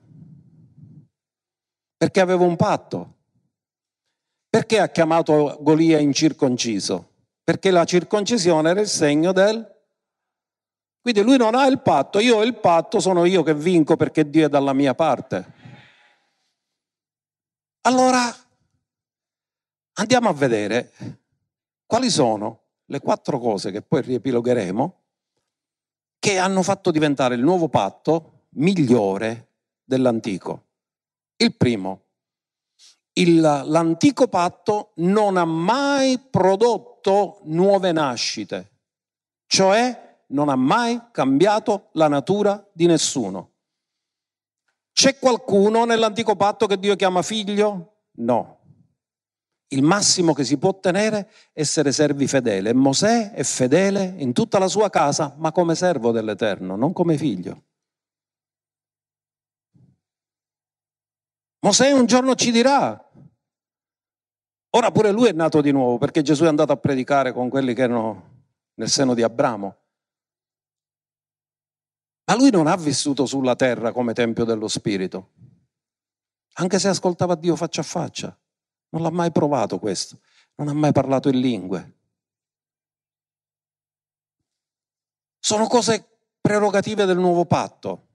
Perché 1.98 2.20
aveva 2.22 2.46
un 2.46 2.56
patto. 2.56 3.16
Perché 4.50 4.80
ha 4.80 4.90
chiamato 4.90 5.58
Golia 5.62 6.00
incirconciso? 6.00 7.16
perché 7.48 7.72
la 7.72 7.86
circoncisione 7.86 8.72
era 8.72 8.82
il 8.82 8.90
segno 8.90 9.32
del... 9.32 9.66
Quindi 11.00 11.22
lui 11.22 11.38
non 11.38 11.56
ha 11.56 11.66
il 11.66 11.80
patto, 11.80 12.20
io 12.20 12.36
ho 12.36 12.44
il 12.44 12.60
patto, 12.60 13.00
sono 13.00 13.24
io 13.24 13.42
che 13.42 13.54
vinco 13.54 13.96
perché 13.96 14.30
Dio 14.30 14.48
è 14.48 14.50
dalla 14.50 14.74
mia 14.74 14.94
parte. 14.94 15.54
Allora, 17.84 18.20
andiamo 19.94 20.28
a 20.28 20.34
vedere 20.34 20.92
quali 21.86 22.10
sono 22.10 22.64
le 22.84 23.00
quattro 23.00 23.40
cose 23.40 23.72
che 23.72 23.82
poi 23.82 24.02
riepilogheremo 24.02 25.04
che 26.20 26.38
hanno 26.38 26.64
fatto 26.64 26.92
diventare 26.92 27.36
il 27.36 27.42
nuovo 27.42 27.70
patto 27.70 28.46
migliore 28.52 29.54
dell'antico. 29.84 30.66
Il 31.38 31.56
primo, 31.56 32.02
il, 33.14 33.40
l'antico 33.40 34.28
patto 34.28 34.92
non 34.96 35.38
ha 35.38 35.46
mai 35.46 36.20
prodotto 36.20 37.42
nuove 37.44 37.92
nascite, 37.92 38.72
cioè 39.46 40.20
non 40.28 40.50
ha 40.50 40.56
mai 40.56 41.00
cambiato 41.12 41.90
la 41.94 42.08
natura 42.08 42.68
di 42.74 42.86
nessuno. 42.86 43.52
C'è 44.92 45.20
qualcuno 45.20 45.86
nell'antico 45.86 46.36
patto 46.36 46.66
che 46.66 46.80
Dio 46.80 46.96
chiama 46.96 47.22
figlio? 47.22 48.06
No. 48.18 48.57
Il 49.70 49.84
massimo 49.84 50.34
che 50.34 50.46
si 50.46 50.58
può 50.58 50.70
ottenere 50.70 51.30
è 51.52 51.60
essere 51.60 51.92
servi 51.92 52.28
fedeli. 52.28 52.70
E 52.70 52.74
Mosè 52.74 53.32
è 53.32 53.44
fedele 53.44 54.14
in 54.18 54.32
tutta 54.32 54.60
la 54.60 54.68
sua 54.68 54.90
casa, 54.90 55.36
ma 55.38 55.52
come 55.52 55.76
servo 55.76 56.12
dell'Eterno, 56.12 56.76
non 56.76 56.94
come 56.94 57.18
figlio. 57.18 57.64
Mosè 61.60 61.92
un 61.92 62.06
giorno 62.06 62.36
ci 62.36 62.52
dirà, 62.52 63.12
ora 64.70 64.92
pure 64.92 65.12
lui 65.12 65.28
è 65.28 65.34
nato 65.34 65.60
di 65.60 65.72
nuovo 65.72 65.98
perché 65.98 66.22
Gesù 66.22 66.46
è 66.46 66.48
andato 66.48 66.72
a 66.72 66.78
predicare 66.78 67.34
con 67.34 67.50
quelli 67.50 67.74
che 67.74 67.82
erano 67.82 68.36
nel 68.76 68.90
seno 68.90 69.14
di 69.14 69.22
Abramo. 69.22 69.78
Ma 72.26 72.36
lui 72.36 72.52
non 72.52 72.68
ha 72.68 72.78
vissuto 72.78 73.26
sulla 73.26 73.56
terra 73.56 73.92
come 73.92 74.14
tempio 74.14 74.46
dello 74.46 74.68
Spirito, 74.68 75.32
anche 76.54 76.80
se 76.80 76.88
ascoltava 76.88 77.36
Dio 77.36 77.56
faccia 77.58 77.82
a 77.82 77.86
faccia. 77.86 78.38
Non 78.90 79.02
l'ha 79.02 79.12
mai 79.12 79.32
provato 79.32 79.80
questo, 79.80 80.20
non 80.56 80.68
ha 80.68 80.74
mai 80.74 80.92
parlato 80.92 81.30
in 81.30 81.40
lingue. 81.40 81.96
Sono 85.40 85.68
cose 85.68 86.06
prerogative 86.42 87.06
del 87.06 87.18
nuovo 87.18 87.46
patto. 87.46 88.08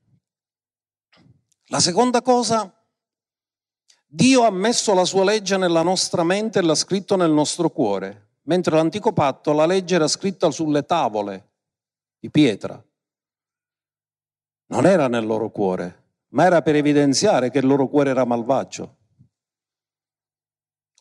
La 1.67 1.81
seconda 1.81 2.21
cosa 2.21 2.71
Dio 4.15 4.43
ha 4.43 4.51
messo 4.51 4.93
la 4.93 5.07
sua 5.07 5.25
legge 5.25 5.57
nella 5.57 5.81
nostra 5.81 6.23
mente 6.23 6.59
e 6.59 6.63
l'ha 6.63 6.75
scritto 6.75 7.17
nel 7.17 7.31
nostro 7.31 7.71
cuore, 7.71 8.41
mentre 8.43 8.77
l'antico 8.77 9.15
patto 9.15 9.55
la 9.55 9.65
legge 9.65 9.95
era 9.95 10.07
scritta 10.07 10.51
sulle 10.51 10.85
tavole 10.85 11.53
di 12.19 12.31
pietra. 12.31 12.85
Non 14.67 14.85
era 14.85 15.09
nel 15.09 15.25
loro 15.25 15.51
cuore, 15.51 16.17
ma 16.29 16.45
era 16.45 16.61
per 16.61 16.77
evidenziare 16.77 17.51
che 17.51 17.61
il 17.61 17.67
loro 17.67 17.89
cuore 17.89 18.11
era 18.11 18.27
malvagio. 18.27 18.99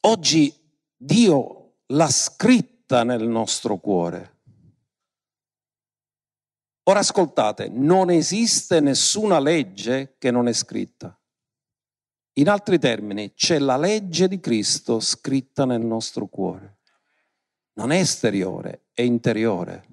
Oggi 0.03 0.53
Dio 0.97 1.75
l'ha 1.87 2.09
scritta 2.09 3.03
nel 3.03 3.27
nostro 3.27 3.77
cuore. 3.77 4.39
Ora 6.83 6.99
ascoltate, 6.99 7.69
non 7.69 8.09
esiste 8.09 8.79
nessuna 8.79 9.39
legge 9.39 10.15
che 10.17 10.31
non 10.31 10.47
è 10.47 10.53
scritta. 10.53 11.15
In 12.33 12.49
altri 12.49 12.79
termini, 12.79 13.33
c'è 13.33 13.59
la 13.59 13.77
legge 13.77 14.27
di 14.27 14.39
Cristo 14.39 14.99
scritta 14.99 15.65
nel 15.65 15.81
nostro 15.81 16.27
cuore. 16.27 16.79
Non 17.73 17.91
è 17.91 17.99
esteriore, 17.99 18.87
è 18.93 19.03
interiore. 19.03 19.85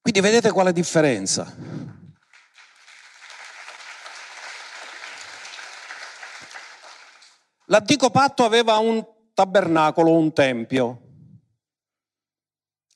Quindi 0.00 0.20
vedete 0.20 0.52
quale 0.52 0.72
differenza. 0.72 1.95
L'antico 7.66 8.10
patto 8.10 8.44
aveva 8.44 8.78
un 8.78 9.04
tabernacolo, 9.34 10.12
un 10.12 10.32
tempio. 10.32 11.00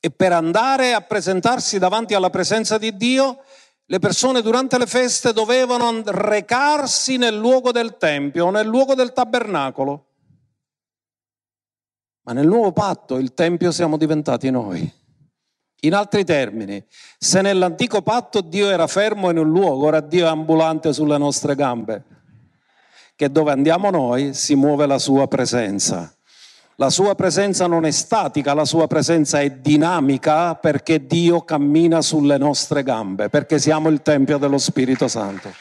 E 0.00 0.10
per 0.10 0.32
andare 0.32 0.94
a 0.94 1.00
presentarsi 1.00 1.78
davanti 1.78 2.14
alla 2.14 2.30
presenza 2.30 2.78
di 2.78 2.96
Dio 2.96 3.42
le 3.90 3.98
persone 3.98 4.40
durante 4.40 4.78
le 4.78 4.86
feste 4.86 5.32
dovevano 5.32 6.02
recarsi 6.04 7.16
nel 7.16 7.36
luogo 7.36 7.72
del 7.72 7.96
Tempio, 7.96 8.48
nel 8.50 8.66
luogo 8.66 8.94
del 8.94 9.12
tabernacolo. 9.12 10.06
Ma 12.22 12.32
nel 12.32 12.46
nuovo 12.46 12.70
patto 12.70 13.16
il 13.16 13.34
Tempio 13.34 13.72
siamo 13.72 13.96
diventati 13.96 14.48
noi. 14.50 14.98
In 15.80 15.94
altri 15.94 16.24
termini, 16.24 16.84
se 17.18 17.40
nell'antico 17.40 18.00
patto 18.00 18.42
Dio 18.42 18.70
era 18.70 18.86
fermo 18.86 19.28
in 19.30 19.38
un 19.38 19.48
luogo, 19.48 19.86
ora 19.86 20.00
Dio 20.00 20.26
è 20.26 20.28
ambulante 20.28 20.92
sulle 20.92 21.18
nostre 21.18 21.56
gambe, 21.56 22.04
che 23.20 23.30
dove 23.30 23.52
andiamo 23.52 23.90
noi 23.90 24.32
si 24.32 24.54
muove 24.54 24.86
la 24.86 24.98
sua 24.98 25.28
presenza. 25.28 26.10
La 26.76 26.88
sua 26.88 27.14
presenza 27.14 27.66
non 27.66 27.84
è 27.84 27.90
statica, 27.90 28.54
la 28.54 28.64
sua 28.64 28.86
presenza 28.86 29.42
è 29.42 29.50
dinamica 29.50 30.54
perché 30.54 31.04
Dio 31.06 31.42
cammina 31.42 32.00
sulle 32.00 32.38
nostre 32.38 32.82
gambe, 32.82 33.28
perché 33.28 33.58
siamo 33.58 33.90
il 33.90 34.00
Tempio 34.00 34.38
dello 34.38 34.56
Spirito 34.56 35.06
Santo. 35.06 35.52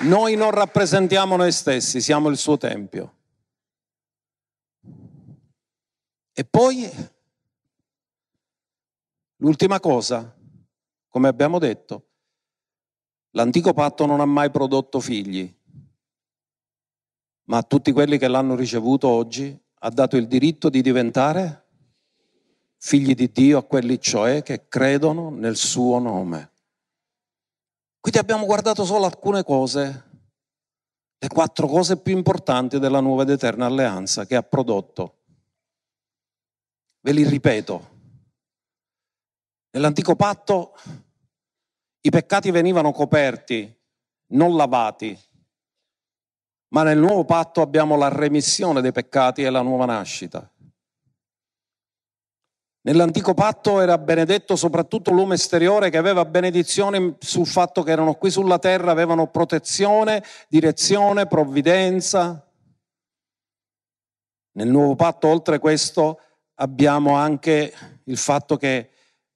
Noi 0.00 0.34
non 0.34 0.50
rappresentiamo 0.50 1.34
noi 1.36 1.50
stessi, 1.50 2.02
siamo 2.02 2.28
il 2.28 2.36
suo 2.36 2.58
Tempio. 2.58 3.14
E 6.34 6.44
poi 6.44 6.86
l'ultima 9.36 9.80
cosa, 9.80 10.36
come 11.08 11.28
abbiamo 11.28 11.58
detto, 11.58 12.07
l'antico 13.38 13.72
patto 13.72 14.04
non 14.04 14.20
ha 14.20 14.26
mai 14.26 14.50
prodotto 14.50 15.00
figli 15.00 15.56
ma 17.48 17.58
a 17.58 17.62
tutti 17.62 17.92
quelli 17.92 18.18
che 18.18 18.28
l'hanno 18.28 18.54
ricevuto 18.54 19.08
oggi 19.08 19.58
ha 19.80 19.90
dato 19.90 20.16
il 20.16 20.26
diritto 20.26 20.68
di 20.68 20.82
diventare 20.82 21.66
figli 22.78 23.14
di 23.14 23.30
Dio, 23.32 23.58
a 23.58 23.64
quelli 23.64 24.00
cioè 24.00 24.42
che 24.42 24.68
credono 24.68 25.30
nel 25.30 25.56
suo 25.56 25.98
nome. 25.98 26.52
Quindi 28.00 28.20
abbiamo 28.20 28.44
guardato 28.44 28.84
solo 28.84 29.04
alcune 29.04 29.42
cose, 29.44 30.04
le 31.18 31.28
quattro 31.28 31.66
cose 31.66 31.96
più 31.98 32.16
importanti 32.16 32.78
della 32.78 33.00
nuova 33.00 33.22
ed 33.22 33.30
eterna 33.30 33.66
alleanza 33.66 34.26
che 34.26 34.36
ha 34.36 34.42
prodotto. 34.42 35.16
Ve 37.00 37.12
li 37.12 37.26
ripeto. 37.26 37.96
Nell'antico 39.70 40.16
patto 40.16 40.74
i 42.08 42.10
peccati 42.10 42.50
venivano 42.50 42.90
coperti, 42.90 43.70
non 44.28 44.56
lavati, 44.56 45.16
ma 46.68 46.82
nel 46.82 46.96
nuovo 46.96 47.26
patto 47.26 47.60
abbiamo 47.60 47.96
la 47.96 48.08
remissione 48.08 48.80
dei 48.80 48.92
peccati 48.92 49.42
e 49.42 49.50
la 49.50 49.60
nuova 49.60 49.84
nascita. 49.84 50.50
Nell'antico 52.80 53.34
patto 53.34 53.82
era 53.82 53.98
benedetto 53.98 54.56
soprattutto 54.56 55.10
l'uomo 55.10 55.34
esteriore 55.34 55.90
che 55.90 55.98
aveva 55.98 56.24
benedizione 56.24 57.16
sul 57.18 57.46
fatto 57.46 57.82
che 57.82 57.90
erano 57.90 58.14
qui 58.14 58.30
sulla 58.30 58.58
terra, 58.58 58.90
avevano 58.90 59.26
protezione, 59.26 60.24
direzione, 60.48 61.26
provvidenza. 61.26 62.42
Nel 64.52 64.68
nuovo 64.68 64.96
patto, 64.96 65.28
oltre 65.28 65.58
questo, 65.58 66.20
abbiamo 66.54 67.16
anche 67.16 68.00
il 68.04 68.16
fatto 68.16 68.56
che 68.56 68.92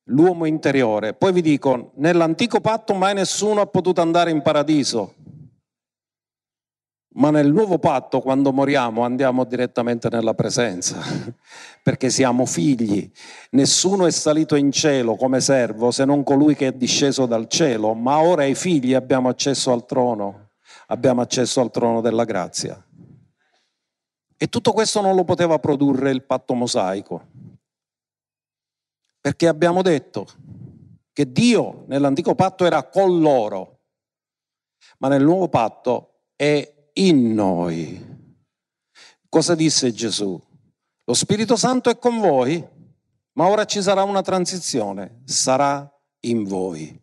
l'uomo 0.06 0.46
interiore. 0.46 1.14
Poi 1.14 1.32
vi 1.32 1.42
dico, 1.42 1.92
nell'antico 1.96 2.60
patto 2.60 2.94
mai 2.94 3.14
nessuno 3.14 3.60
ha 3.60 3.66
potuto 3.66 4.00
andare 4.00 4.30
in 4.30 4.42
paradiso. 4.42 5.14
Ma 7.14 7.30
nel 7.30 7.52
nuovo 7.52 7.78
patto, 7.78 8.20
quando 8.20 8.52
moriamo, 8.52 9.02
andiamo 9.02 9.44
direttamente 9.44 10.08
nella 10.08 10.32
presenza, 10.32 10.98
perché 11.82 12.08
siamo 12.08 12.46
figli. 12.46 13.10
Nessuno 13.50 14.06
è 14.06 14.10
salito 14.10 14.56
in 14.56 14.72
cielo 14.72 15.16
come 15.16 15.40
servo 15.40 15.90
se 15.90 16.06
non 16.06 16.22
colui 16.22 16.54
che 16.54 16.68
è 16.68 16.72
disceso 16.72 17.26
dal 17.26 17.48
cielo, 17.48 17.92
ma 17.92 18.22
ora 18.22 18.44
i 18.44 18.54
figli 18.54 18.94
abbiamo 18.94 19.28
accesso 19.28 19.72
al 19.72 19.84
trono, 19.84 20.52
abbiamo 20.86 21.20
accesso 21.20 21.60
al 21.60 21.70
trono 21.70 22.00
della 22.00 22.24
grazia. 22.24 22.82
E 24.38 24.48
tutto 24.48 24.72
questo 24.72 25.02
non 25.02 25.14
lo 25.14 25.24
poteva 25.24 25.58
produrre 25.58 26.10
il 26.10 26.24
patto 26.24 26.54
mosaico, 26.54 27.26
perché 29.22 29.46
abbiamo 29.46 29.82
detto 29.82 30.26
che 31.12 31.30
Dio 31.30 31.84
nell'antico 31.86 32.34
patto 32.34 32.66
era 32.66 32.82
con 32.88 33.20
loro, 33.20 33.84
ma 34.98 35.06
nel 35.06 35.22
nuovo 35.22 35.48
patto 35.48 36.24
è 36.34 36.90
in 36.94 37.32
noi. 37.32 38.10
Cosa 39.28 39.54
disse 39.54 39.92
Gesù? 39.92 40.38
Lo 41.04 41.14
Spirito 41.14 41.54
Santo 41.54 41.88
è 41.88 41.98
con 41.98 42.18
voi, 42.18 42.66
ma 43.34 43.46
ora 43.46 43.64
ci 43.64 43.80
sarà 43.80 44.02
una 44.02 44.22
transizione, 44.22 45.22
sarà 45.24 45.88
in 46.26 46.42
voi. 46.42 47.00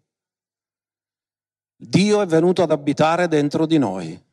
Dio 1.78 2.22
è 2.22 2.26
venuto 2.26 2.62
ad 2.64 2.72
abitare 2.72 3.30
dentro 3.30 3.66
di 3.66 3.78
noi. 3.78 4.28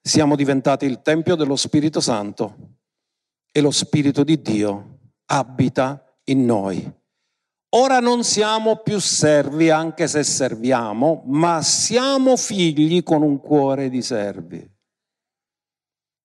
siamo 0.00 0.36
diventati 0.36 0.86
il 0.86 1.02
Tempio 1.02 1.34
dello 1.34 1.56
Spirito 1.56 2.00
Santo 2.00 2.78
e 3.52 3.60
lo 3.60 3.72
Spirito 3.72 4.22
di 4.22 4.40
Dio 4.40 4.98
abita 5.26 6.05
in 6.26 6.44
noi. 6.44 6.92
Ora 7.70 8.00
non 8.00 8.24
siamo 8.24 8.76
più 8.76 8.98
servi 9.00 9.70
anche 9.70 10.06
se 10.06 10.22
serviamo, 10.22 11.24
ma 11.26 11.60
siamo 11.62 12.36
figli 12.36 13.02
con 13.02 13.22
un 13.22 13.40
cuore 13.40 13.88
di 13.88 14.02
servi. 14.02 14.66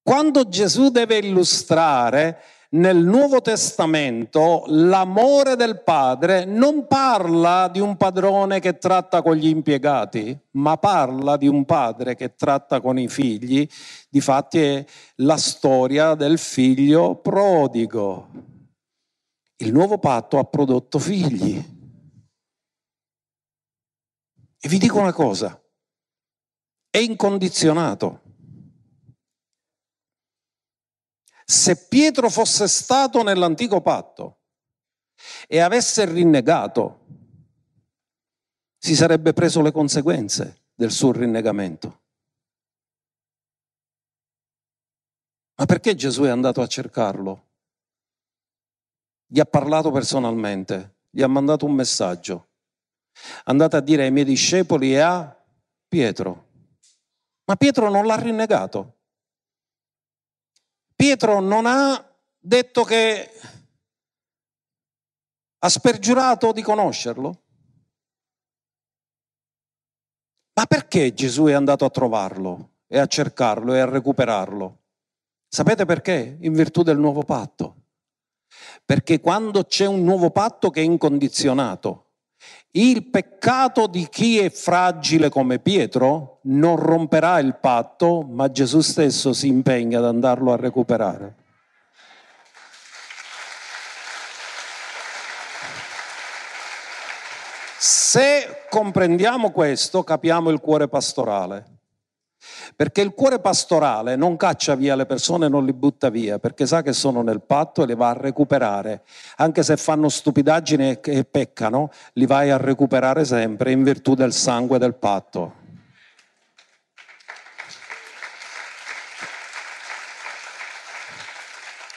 Quando 0.03 0.47
Gesù 0.47 0.89
deve 0.89 1.17
illustrare 1.17 2.41
nel 2.73 2.97
Nuovo 2.97 3.41
Testamento 3.41 4.63
l'amore 4.67 5.57
del 5.57 5.83
padre 5.83 6.45
non 6.45 6.87
parla 6.87 7.67
di 7.67 7.81
un 7.81 7.97
padrone 7.97 8.61
che 8.61 8.77
tratta 8.77 9.21
con 9.21 9.35
gli 9.35 9.47
impiegati, 9.47 10.37
ma 10.51 10.77
parla 10.77 11.35
di 11.35 11.47
un 11.47 11.65
padre 11.65 12.15
che 12.15 12.35
tratta 12.35 12.79
con 12.79 12.97
i 12.97 13.09
figli. 13.09 13.67
Difatti 14.09 14.59
è 14.59 14.85
la 15.15 15.37
storia 15.37 16.15
del 16.15 16.37
figlio 16.37 17.15
prodigo. 17.15 18.50
Il 19.61 19.71
nuovo 19.71 19.99
patto 19.99 20.39
ha 20.39 20.43
prodotto 20.43 20.97
figli. 20.97 21.55
E 24.63 24.67
vi 24.67 24.77
dico 24.79 24.99
una 24.99 25.13
cosa, 25.13 25.59
è 26.89 26.97
incondizionato. 26.97 28.21
Se 31.45 31.85
Pietro 31.87 32.29
fosse 32.29 32.67
stato 32.67 33.21
nell'antico 33.21 33.81
patto 33.81 34.39
e 35.47 35.59
avesse 35.59 36.05
rinnegato, 36.05 37.05
si 38.79 38.95
sarebbe 38.95 39.33
preso 39.33 39.61
le 39.61 39.71
conseguenze 39.71 40.69
del 40.73 40.91
suo 40.91 41.11
rinnegamento. 41.11 42.01
Ma 45.55 45.65
perché 45.65 45.93
Gesù 45.93 46.23
è 46.23 46.29
andato 46.29 46.61
a 46.61 46.67
cercarlo? 46.67 47.49
Gli 49.33 49.39
ha 49.39 49.45
parlato 49.45 49.91
personalmente, 49.91 50.95
gli 51.09 51.21
ha 51.21 51.27
mandato 51.27 51.65
un 51.65 51.71
messaggio. 51.71 52.49
Andate 53.45 53.77
a 53.77 53.79
dire 53.79 54.03
ai 54.03 54.11
miei 54.11 54.25
discepoli 54.25 54.91
e 54.93 54.99
a 54.99 55.43
Pietro. 55.87 56.49
Ma 57.45 57.55
Pietro 57.55 57.89
non 57.89 58.05
l'ha 58.05 58.17
rinnegato. 58.17 58.97
Pietro 60.93 61.39
non 61.39 61.65
ha 61.65 62.13
detto 62.37 62.83
che 62.83 63.31
ha 65.59 65.69
spergiurato 65.69 66.51
di 66.51 66.61
conoscerlo? 66.61 67.43
Ma 70.55 70.65
perché 70.65 71.13
Gesù 71.13 71.45
è 71.45 71.53
andato 71.53 71.85
a 71.85 71.89
trovarlo 71.89 72.79
e 72.85 72.99
a 72.99 73.05
cercarlo 73.05 73.73
e 73.75 73.79
a 73.79 73.85
recuperarlo? 73.85 74.79
Sapete 75.47 75.85
perché? 75.85 76.37
In 76.41 76.51
virtù 76.51 76.83
del 76.83 76.97
nuovo 76.97 77.23
patto. 77.23 77.80
Perché 78.85 79.19
quando 79.19 79.63
c'è 79.63 79.85
un 79.85 80.03
nuovo 80.03 80.31
patto 80.31 80.69
che 80.69 80.81
è 80.81 80.83
incondizionato, 80.83 82.05
il 82.71 83.09
peccato 83.09 83.87
di 83.87 84.07
chi 84.09 84.39
è 84.39 84.49
fragile 84.49 85.29
come 85.29 85.59
Pietro 85.59 86.39
non 86.43 86.77
romperà 86.77 87.39
il 87.39 87.57
patto, 87.59 88.21
ma 88.21 88.49
Gesù 88.49 88.79
stesso 88.79 89.33
si 89.33 89.47
impegna 89.47 89.99
ad 89.99 90.05
andarlo 90.05 90.53
a 90.53 90.55
recuperare. 90.55 91.35
Se 97.77 98.65
comprendiamo 98.69 99.51
questo, 99.51 100.03
capiamo 100.03 100.49
il 100.49 100.59
cuore 100.59 100.87
pastorale. 100.87 101.80
Perché 102.75 103.01
il 103.01 103.13
cuore 103.13 103.39
pastorale 103.39 104.15
non 104.15 104.37
caccia 104.37 104.75
via 104.75 104.95
le 104.95 105.05
persone, 105.05 105.47
non 105.47 105.65
li 105.65 105.73
butta 105.73 106.09
via, 106.09 106.39
perché 106.39 106.65
sa 106.65 106.81
che 106.81 106.93
sono 106.93 107.21
nel 107.21 107.41
patto 107.41 107.83
e 107.83 107.85
le 107.85 107.95
va 107.95 108.09
a 108.09 108.13
recuperare. 108.13 109.03
Anche 109.37 109.61
se 109.63 109.77
fanno 109.77 110.09
stupidaggini 110.09 110.99
e 111.01 111.25
peccano, 111.25 111.91
li 112.13 112.25
vai 112.25 112.49
a 112.49 112.57
recuperare 112.57 113.25
sempre 113.25 113.71
in 113.71 113.83
virtù 113.83 114.15
del 114.15 114.33
sangue 114.33 114.79
del 114.79 114.95
patto. 114.95 115.59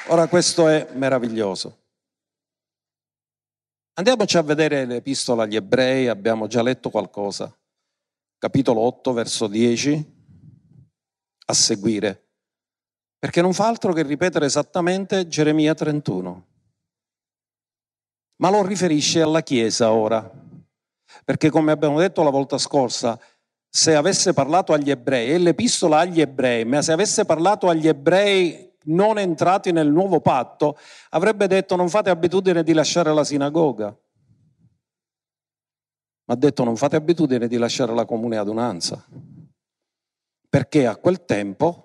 Ora 0.09 0.27
questo 0.27 0.69
è 0.69 0.89
meraviglioso. 0.93 1.79
Andiamoci 3.95 4.37
a 4.37 4.43
vedere 4.43 4.85
l'epistola 4.85 5.45
agli 5.45 5.57
ebrei, 5.57 6.09
abbiamo 6.09 6.47
già 6.47 6.63
letto 6.63 6.91
qualcosa. 6.91 7.57
Capitolo 8.37 8.81
8, 8.81 9.13
verso 9.13 9.47
10 9.47 10.24
a 11.47 11.53
seguire, 11.53 12.23
perché 13.19 13.43
non 13.43 13.53
fa 13.53 13.67
altro 13.69 13.93
che 13.93 14.03
ripetere 14.03 14.47
esattamente 14.47 15.27
Geremia 15.27 15.75
31. 15.75 16.47
Ma 18.37 18.51
lo 18.51 18.65
riferisce 18.65 19.21
alla 19.21 19.43
Chiesa 19.43 19.93
ora, 19.93 20.29
perché 21.25 21.51
come 21.51 21.73
abbiamo 21.73 21.99
detto 21.99 22.23
la 22.23 22.31
volta 22.31 22.59
scorsa, 22.59 23.19
se 23.69 23.95
avesse 23.95 24.33
parlato 24.33 24.73
agli 24.73 24.91
ebrei, 24.91 25.31
è 25.31 25.39
l'epistola 25.39 25.99
agli 25.99 26.21
ebrei, 26.21 26.65
ma 26.65 26.83
se 26.83 26.93
avesse 26.93 27.25
parlato 27.25 27.69
agli 27.69 27.89
ebrei 27.89 28.73
non 28.85 29.19
entrati 29.19 29.73
nel 29.73 29.91
nuovo 29.91 30.21
patto, 30.21 30.79
avrebbe 31.11 31.47
detto 31.47 31.75
non 31.77 31.89
fate 31.89 32.11
abitudine 32.11 32.63
di 32.63 32.73
lasciare 32.73 33.13
la 33.13 33.25
sinagoga. 33.25 33.87
Ma 36.27 36.35
ha 36.35 36.37
detto 36.37 36.65
non 36.65 36.77
fate 36.77 36.97
abitudine 36.97 37.49
di 37.49 37.57
lasciare 37.57 37.95
la 37.95 38.05
comune 38.05 38.37
adunanza 38.37 39.05
perché 40.55 40.87
a 40.87 40.95
quel 40.95 41.25
tempo 41.25 41.85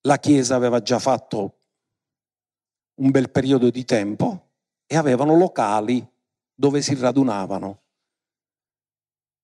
la 0.00 0.18
Chiesa 0.18 0.56
aveva 0.56 0.82
già 0.82 0.98
fatto 0.98 1.58
un 2.94 3.12
bel 3.12 3.30
periodo 3.30 3.70
di 3.70 3.84
tempo 3.84 4.54
e 4.84 4.96
avevano 4.96 5.36
locali 5.36 6.04
dove 6.52 6.82
si 6.82 6.96
radunavano. 6.96 7.82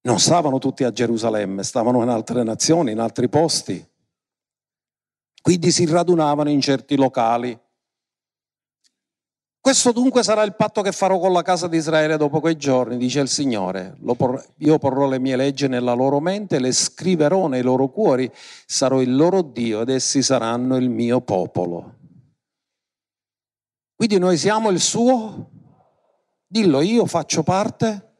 Non 0.08 0.18
stavano 0.18 0.58
tutti 0.58 0.82
a 0.82 0.90
Gerusalemme, 0.90 1.62
stavano 1.62 2.02
in 2.02 2.08
altre 2.08 2.42
nazioni, 2.42 2.90
in 2.90 2.98
altri 2.98 3.28
posti. 3.28 3.88
Quindi 5.40 5.70
si 5.70 5.86
radunavano 5.86 6.50
in 6.50 6.60
certi 6.60 6.96
locali 6.96 7.56
questo 9.64 9.92
dunque 9.92 10.22
sarà 10.22 10.42
il 10.42 10.54
patto 10.56 10.82
che 10.82 10.92
farò 10.92 11.18
con 11.18 11.32
la 11.32 11.40
casa 11.40 11.68
di 11.68 11.78
Israele 11.78 12.18
dopo 12.18 12.38
quei 12.38 12.58
giorni, 12.58 12.98
dice 12.98 13.20
il 13.20 13.30
Signore. 13.30 13.96
Io 14.58 14.76
porrò 14.76 15.08
le 15.08 15.18
mie 15.18 15.36
leggi 15.36 15.68
nella 15.68 15.94
loro 15.94 16.20
mente, 16.20 16.58
le 16.58 16.70
scriverò 16.70 17.46
nei 17.46 17.62
loro 17.62 17.88
cuori, 17.88 18.30
sarò 18.66 19.00
il 19.00 19.16
loro 19.16 19.40
Dio 19.40 19.80
ed 19.80 19.88
essi 19.88 20.20
saranno 20.20 20.76
il 20.76 20.90
mio 20.90 21.22
popolo. 21.22 21.94
Quindi 23.96 24.18
noi 24.18 24.36
siamo 24.36 24.68
il 24.68 24.80
suo, 24.80 25.48
dillo 26.46 26.82
io 26.82 27.06
faccio 27.06 27.42
parte 27.42 28.16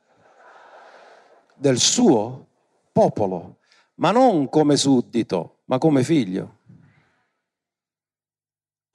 del 1.57 1.79
suo 1.79 2.47
popolo, 2.91 3.59
ma 3.97 4.13
non 4.13 4.49
come 4.49 4.79
suddito, 4.79 5.59
ma 5.67 5.77
come 5.77 6.05
figlio. 6.05 6.61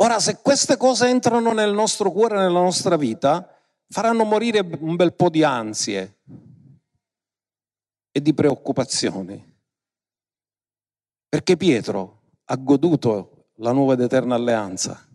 Ora, 0.01 0.19
se 0.19 0.37
queste 0.41 0.77
cose 0.77 1.09
entrano 1.09 1.51
nel 1.51 1.73
nostro 1.73 2.11
cuore, 2.11 2.37
nella 2.37 2.61
nostra 2.61 2.95
vita, 2.95 3.53
faranno 3.89 4.23
morire 4.23 4.59
un 4.79 4.95
bel 4.95 5.13
po' 5.13 5.29
di 5.29 5.43
ansie 5.43 6.19
e 8.11 8.21
di 8.21 8.33
preoccupazioni. 8.33 9.57
Perché 11.27 11.57
Pietro 11.57 12.21
ha 12.45 12.55
goduto 12.55 13.49
la 13.55 13.73
nuova 13.73 13.93
ed 13.93 14.01
eterna 14.01 14.35
alleanza. 14.35 15.05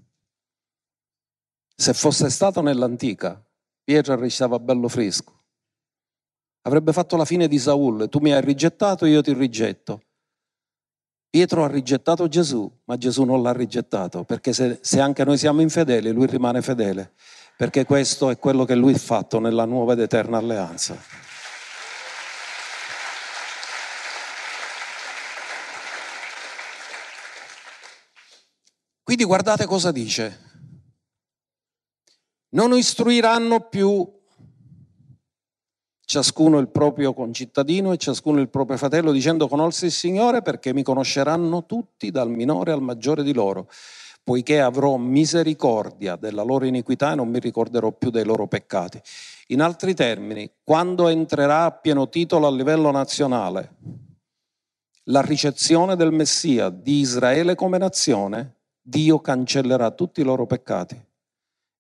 Se 1.75 1.95
fosse 1.95 2.29
stato 2.29 2.61
nell'antica, 2.61 3.43
Pietro 3.83 4.17
restava 4.17 4.59
bello 4.59 4.89
fresco. 4.89 5.45
Avrebbe 6.67 6.93
fatto 6.93 7.17
la 7.17 7.25
fine 7.25 7.49
di 7.49 7.59
Saul, 7.59 8.09
tu 8.11 8.19
mi 8.21 8.33
hai 8.33 8.43
rigettato, 8.43 9.07
io 9.07 9.23
ti 9.23 9.33
rigetto. 9.33 10.03
Pietro 11.35 11.65
ha 11.65 11.67
rigettato 11.67 12.29
Gesù, 12.29 12.73
ma 12.85 12.97
Gesù 12.97 13.25
non 13.25 13.43
l'ha 13.43 13.53
rigettato, 13.53 14.23
perché 14.23 14.53
se, 14.53 14.79
se, 14.81 15.01
anche 15.01 15.25
noi 15.25 15.37
siamo 15.37 15.63
infedeli, 15.63 16.13
lui 16.13 16.29
rimane 16.29 16.63
fedele, 16.63 17.15
perché 17.57 17.85
questo 17.85 18.31
è 18.31 18.39
quello 18.39 18.65
che 18.65 18.77
lui 18.77 18.95
ha 18.95 18.99
fatto 18.99 19.41
nella 19.41 19.65
nuova 19.65 19.95
ed 19.95 19.99
eterna 19.99 20.39
alleanza. 20.39 20.97
Quindi 29.03 29.25
guardate 29.25 29.67
cosa 29.67 29.91
dice. 29.91 30.39
Non 32.51 32.77
istruiranno 32.77 33.69
più 33.69 34.14
ciascuno 36.15 36.59
il 36.59 36.69
proprio 36.69 37.13
concittadino 37.13 37.91
e 37.91 37.97
ciascuno 37.97 38.39
il 38.39 38.49
proprio 38.49 38.77
fratello, 38.77 39.11
dicendo 39.11 39.49
conosci 39.49 39.87
il 39.87 39.91
Signore 39.91 40.43
perché 40.43 40.73
mi 40.73 40.85
conosceranno 40.85 41.67
tutti 41.67 42.13
dal 42.13 42.31
minore 42.31 42.71
al 42.71 42.81
maggiore 42.81 43.25
di 43.25 43.35
loro, 43.35 43.69
poiché 44.23 44.61
avrò 44.61 44.97
misericordia 44.97 46.15
della 46.15 46.45
loro 46.45 46.67
iniquità 46.67 47.11
e 47.11 47.15
non 47.17 47.31
mi 47.31 47.41
ricorderò 47.41 47.91
più 47.91 48.11
dei 48.11 48.25
loro 48.25 48.47
peccati. 48.47 49.01
In 49.49 49.61
altri 49.61 49.93
termini, 49.93 50.49
quando 50.63 51.09
entrerà 51.09 51.65
a 51.65 51.73
pieno 51.73 52.09
titolo 52.09 52.47
a 52.47 52.53
livello 52.53 52.93
nazionale 52.93 53.75
la 55.09 55.21
ricezione 55.21 55.97
del 55.97 56.13
Messia 56.13 56.69
di 56.69 57.01
Israele 57.01 57.57
come 57.57 57.77
nazione, 57.77 58.59
Dio 58.81 59.19
cancellerà 59.19 59.91
tutti 59.91 60.21
i 60.21 60.25
loro 60.25 60.47
peccati 60.47 60.97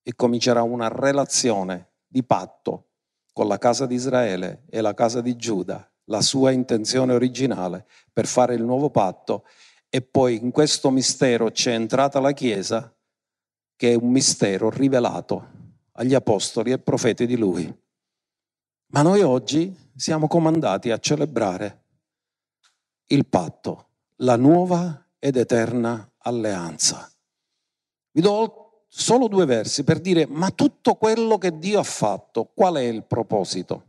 e 0.02 0.14
comincerà 0.16 0.64
una 0.64 0.88
relazione 0.88 1.90
di 2.08 2.24
patto 2.24 2.86
con 3.34 3.48
la 3.48 3.58
casa 3.58 3.84
di 3.84 3.96
Israele 3.96 4.62
e 4.70 4.80
la 4.80 4.94
casa 4.94 5.20
di 5.20 5.34
Giuda, 5.36 5.90
la 6.04 6.22
sua 6.22 6.52
intenzione 6.52 7.12
originale 7.12 7.84
per 8.12 8.26
fare 8.26 8.54
il 8.54 8.62
nuovo 8.62 8.90
patto 8.90 9.44
e 9.90 10.00
poi 10.02 10.36
in 10.36 10.52
questo 10.52 10.90
mistero 10.90 11.50
c'è 11.50 11.72
entrata 11.72 12.20
la 12.20 12.30
Chiesa 12.30 12.94
che 13.76 13.90
è 13.90 13.94
un 13.96 14.10
mistero 14.10 14.70
rivelato 14.70 15.50
agli 15.92 16.14
apostoli 16.14 16.70
e 16.70 16.78
profeti 16.78 17.26
di 17.26 17.36
lui. 17.36 17.82
Ma 18.92 19.02
noi 19.02 19.22
oggi 19.22 19.76
siamo 19.96 20.28
comandati 20.28 20.92
a 20.92 20.98
celebrare 20.98 21.82
il 23.06 23.26
patto, 23.26 23.88
la 24.18 24.36
nuova 24.36 25.08
ed 25.18 25.36
eterna 25.36 26.08
alleanza. 26.18 27.10
Vi 28.12 28.20
do 28.20 28.63
solo 28.96 29.26
due 29.26 29.44
versi 29.44 29.82
per 29.82 29.98
dire, 29.98 30.24
ma 30.28 30.50
tutto 30.50 30.94
quello 30.94 31.36
che 31.36 31.58
Dio 31.58 31.80
ha 31.80 31.84
fatto, 31.84 32.44
qual 32.54 32.76
è 32.76 32.82
il 32.82 33.02
proposito? 33.02 33.86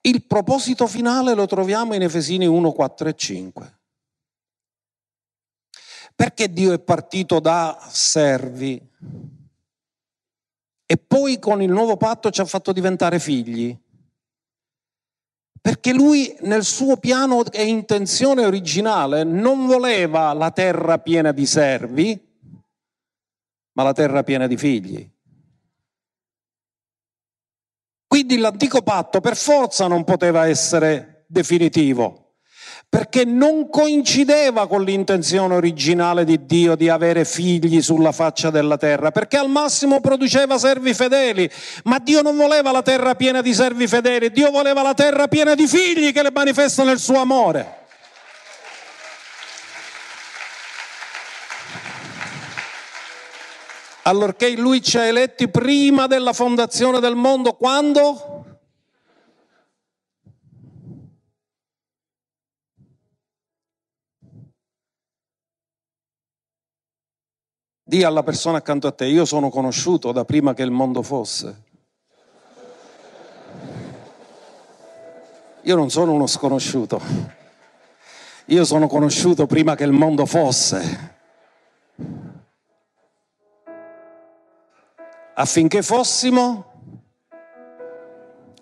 Il 0.00 0.24
proposito 0.24 0.86
finale 0.86 1.34
lo 1.34 1.44
troviamo 1.44 1.94
in 1.94 2.00
Efesini 2.00 2.46
1, 2.46 2.72
4 2.72 3.08
e 3.08 3.14
5. 3.14 3.78
Perché 6.14 6.50
Dio 6.50 6.72
è 6.72 6.78
partito 6.78 7.38
da 7.38 7.78
servi 7.90 8.80
e 10.86 10.96
poi 10.96 11.38
con 11.38 11.60
il 11.60 11.70
nuovo 11.70 11.98
patto 11.98 12.30
ci 12.30 12.40
ha 12.40 12.46
fatto 12.46 12.72
diventare 12.72 13.18
figli? 13.18 13.76
Perché 15.60 15.92
lui 15.92 16.34
nel 16.40 16.64
suo 16.64 16.96
piano 16.96 17.44
e 17.50 17.66
intenzione 17.66 18.46
originale 18.46 19.24
non 19.24 19.66
voleva 19.66 20.32
la 20.32 20.52
terra 20.52 20.98
piena 21.00 21.32
di 21.32 21.44
servi, 21.44 22.25
ma 23.76 23.82
la 23.82 23.92
terra 23.92 24.22
piena 24.22 24.46
di 24.46 24.56
figli. 24.56 25.08
Quindi 28.06 28.38
l'antico 28.38 28.82
patto 28.82 29.20
per 29.20 29.36
forza 29.36 29.86
non 29.86 30.04
poteva 30.04 30.46
essere 30.46 31.24
definitivo 31.28 32.26
perché 32.88 33.24
non 33.24 33.68
coincideva 33.68 34.68
con 34.68 34.82
l'intenzione 34.82 35.54
originale 35.54 36.24
di 36.24 36.46
Dio 36.46 36.76
di 36.76 36.88
avere 36.88 37.24
figli 37.24 37.82
sulla 37.82 38.12
faccia 38.12 38.50
della 38.50 38.78
terra, 38.78 39.10
perché 39.10 39.36
al 39.36 39.50
massimo 39.50 40.00
produceva 40.00 40.56
servi 40.56 40.94
fedeli, 40.94 41.50
ma 41.84 41.98
Dio 41.98 42.22
non 42.22 42.36
voleva 42.36 42.70
la 42.70 42.82
terra 42.82 43.14
piena 43.14 43.42
di 43.42 43.52
servi 43.52 43.86
fedeli, 43.88 44.30
Dio 44.30 44.50
voleva 44.50 44.82
la 44.82 44.94
terra 44.94 45.26
piena 45.26 45.54
di 45.54 45.66
figli 45.66 46.12
che 46.12 46.22
le 46.22 46.30
manifestano 46.32 46.90
il 46.92 46.98
suo 46.98 47.18
amore. 47.18 47.85
Allorché 54.06 54.56
lui 54.56 54.82
ci 54.82 54.98
ha 54.98 55.04
eletti 55.04 55.48
prima 55.48 56.06
della 56.06 56.32
fondazione 56.32 57.00
del 57.00 57.16
mondo, 57.16 57.54
quando? 57.54 58.44
Dì 67.82 68.04
alla 68.04 68.22
persona 68.22 68.58
accanto 68.58 68.86
a 68.86 68.92
te, 68.92 69.06
io 69.06 69.24
sono 69.24 69.48
conosciuto 69.48 70.12
da 70.12 70.24
prima 70.24 70.54
che 70.54 70.62
il 70.62 70.70
mondo 70.70 71.02
fosse. 71.02 71.64
Io 75.62 75.74
non 75.74 75.90
sono 75.90 76.12
uno 76.12 76.28
sconosciuto, 76.28 77.00
io 78.46 78.64
sono 78.64 78.86
conosciuto 78.86 79.46
prima 79.46 79.74
che 79.74 79.82
il 79.82 79.90
mondo 79.90 80.26
fosse. 80.26 81.15
Affinché 85.38 85.82
fossimo 85.82 86.64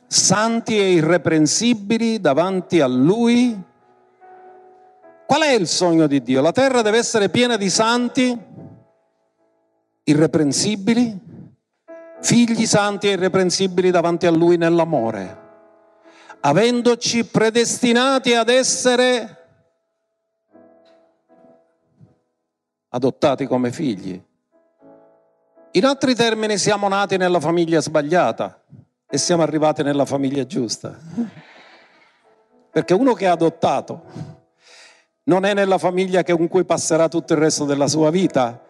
santi 0.09 0.77
e 0.77 0.93
irreprensibili 0.93 2.21
davanti 2.21 2.81
a 2.81 2.87
Lui. 2.89 3.57
Qual 5.27 5.43
è 5.43 5.53
il 5.53 5.69
sogno 5.69 6.09
di 6.09 6.21
Dio? 6.21 6.41
La 6.41 6.51
terra 6.51 6.83
deve 6.83 6.99
essere 6.99 7.29
piena 7.29 7.57
di 7.57 7.71
santi 7.71 8.37
irreprensibili, 10.03 11.19
figli 12.21 12.67
santi 12.67 13.07
e 13.07 13.13
irreprensibili 13.13 13.91
davanti 13.91 14.27
a 14.27 14.31
Lui 14.31 14.57
nell'amore, 14.57 15.39
avendoci 16.41 17.25
predestinati 17.25 18.35
ad 18.35 18.49
essere 18.49 19.47
adottati 22.89 23.47
come 23.47 23.71
figli. 23.71 24.23
In 25.77 25.85
altri 25.85 26.15
termini 26.15 26.57
siamo 26.57 26.87
nati 26.87 27.17
nella 27.17 27.41
famiglia 27.41 27.81
sbagliata 27.81 28.63
e 29.11 29.19
siamo 29.19 29.43
arrivati 29.43 29.83
nella 29.83 30.05
famiglia 30.05 30.47
giusta. 30.47 30.97
Perché 32.71 32.95
uno 32.95 33.13
che 33.15 33.25
è 33.25 33.29
adottato 33.29 34.03
non 35.25 35.45
è 35.45 35.53
nella 35.53 35.79
famiglia 35.79 36.23
con 36.23 36.47
cui 36.47 36.65
passerà 36.65 37.09
tutto 37.09 37.33
il 37.33 37.41
resto 37.41 37.65
della 37.65 37.89
sua 37.89 38.11
vita, 38.11 38.63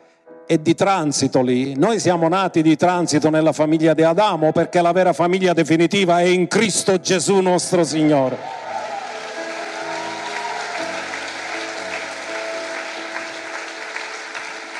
è 0.47 0.57
di 0.57 0.75
transito 0.75 1.43
lì. 1.43 1.77
Noi 1.77 2.01
siamo 2.01 2.27
nati 2.27 2.63
di 2.63 2.75
transito 2.75 3.29
nella 3.29 3.53
famiglia 3.53 3.93
di 3.93 4.03
Adamo 4.03 4.53
perché 4.53 4.81
la 4.81 4.93
vera 4.93 5.13
famiglia 5.13 5.53
definitiva 5.53 6.21
è 6.21 6.25
in 6.25 6.49
Cristo 6.49 6.99
Gesù 6.99 7.39
nostro 7.41 7.85
Signore. 7.85 8.39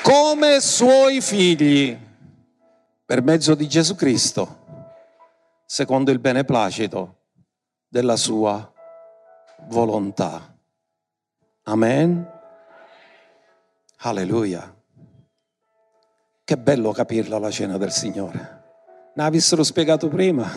Come 0.01 0.59
suoi 0.59 1.21
figli, 1.21 1.97
per 3.05 3.21
mezzo 3.21 3.53
di 3.53 3.67
Gesù 3.67 3.95
Cristo, 3.95 4.63
secondo 5.65 6.09
il 6.09 6.17
beneplacito 6.17 7.25
della 7.87 8.15
sua 8.15 8.73
volontà. 9.67 10.57
Amen. 11.63 12.31
Alleluia. 13.97 14.73
Che 16.43 16.57
bello 16.57 16.91
capirla 16.91 17.37
la 17.37 17.51
cena 17.51 17.77
del 17.77 17.91
Signore. 17.91 18.63
Ne 19.13 19.23
avessero 19.23 19.63
spiegato 19.63 20.07
prima. 20.09 20.49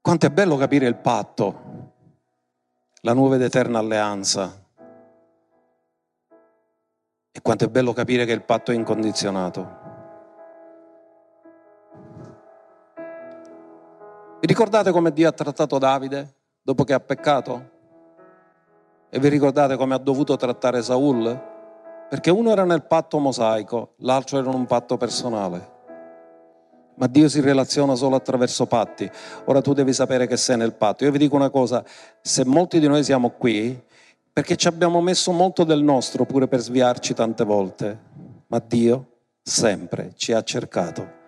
Quanto 0.00 0.26
è 0.26 0.30
bello 0.30 0.56
capire 0.56 0.86
il 0.86 0.96
patto, 0.96 1.92
la 3.02 3.12
nuova 3.12 3.36
ed 3.36 3.42
eterna 3.42 3.78
alleanza. 3.78 4.61
E 7.34 7.40
quanto 7.40 7.64
è 7.64 7.68
bello 7.68 7.94
capire 7.94 8.26
che 8.26 8.32
il 8.32 8.42
patto 8.42 8.72
è 8.72 8.74
incondizionato. 8.74 9.80
Vi 14.40 14.46
ricordate 14.46 14.90
come 14.90 15.12
Dio 15.12 15.28
ha 15.28 15.32
trattato 15.32 15.78
Davide 15.78 16.34
dopo 16.60 16.84
che 16.84 16.92
ha 16.92 17.00
peccato? 17.00 17.70
E 19.08 19.18
vi 19.18 19.28
ricordate 19.28 19.76
come 19.76 19.94
ha 19.94 19.98
dovuto 19.98 20.36
trattare 20.36 20.82
Saul? 20.82 21.40
Perché 22.10 22.30
uno 22.30 22.50
era 22.50 22.64
nel 22.64 22.82
patto 22.82 23.18
mosaico, 23.18 23.94
l'altro 23.98 24.38
era 24.38 24.50
in 24.50 24.54
un 24.54 24.66
patto 24.66 24.98
personale. 24.98 25.70
Ma 26.96 27.06
Dio 27.06 27.28
si 27.30 27.40
relaziona 27.40 27.94
solo 27.94 28.16
attraverso 28.16 28.66
patti. 28.66 29.10
Ora 29.46 29.62
tu 29.62 29.72
devi 29.72 29.94
sapere 29.94 30.26
che 30.26 30.36
sei 30.36 30.58
nel 30.58 30.74
patto. 30.74 31.04
Io 31.04 31.10
vi 31.10 31.18
dico 31.18 31.36
una 31.36 31.48
cosa, 31.48 31.82
se 32.20 32.44
molti 32.44 32.78
di 32.78 32.88
noi 32.88 33.02
siamo 33.02 33.30
qui, 33.30 33.82
perché 34.32 34.56
ci 34.56 34.66
abbiamo 34.66 35.00
messo 35.00 35.30
molto 35.32 35.64
del 35.64 35.82
nostro 35.82 36.24
pure 36.24 36.48
per 36.48 36.60
sviarci 36.60 37.12
tante 37.12 37.44
volte, 37.44 37.98
ma 38.46 38.62
Dio 38.66 39.06
sempre 39.42 40.12
ci 40.16 40.32
ha 40.32 40.42
cercato 40.42 41.20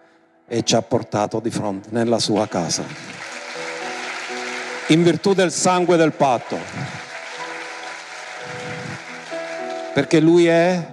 e 0.46 0.62
ci 0.62 0.74
ha 0.74 0.82
portato 0.82 1.40
di 1.40 1.50
fronte 1.50 1.90
nella 1.92 2.18
sua 2.18 2.46
casa. 2.46 2.84
In 4.88 5.02
virtù 5.02 5.34
del 5.34 5.50
sangue 5.50 5.96
del 5.96 6.12
patto 6.12 6.56
perché 9.92 10.18
Lui 10.18 10.46
è 10.46 10.92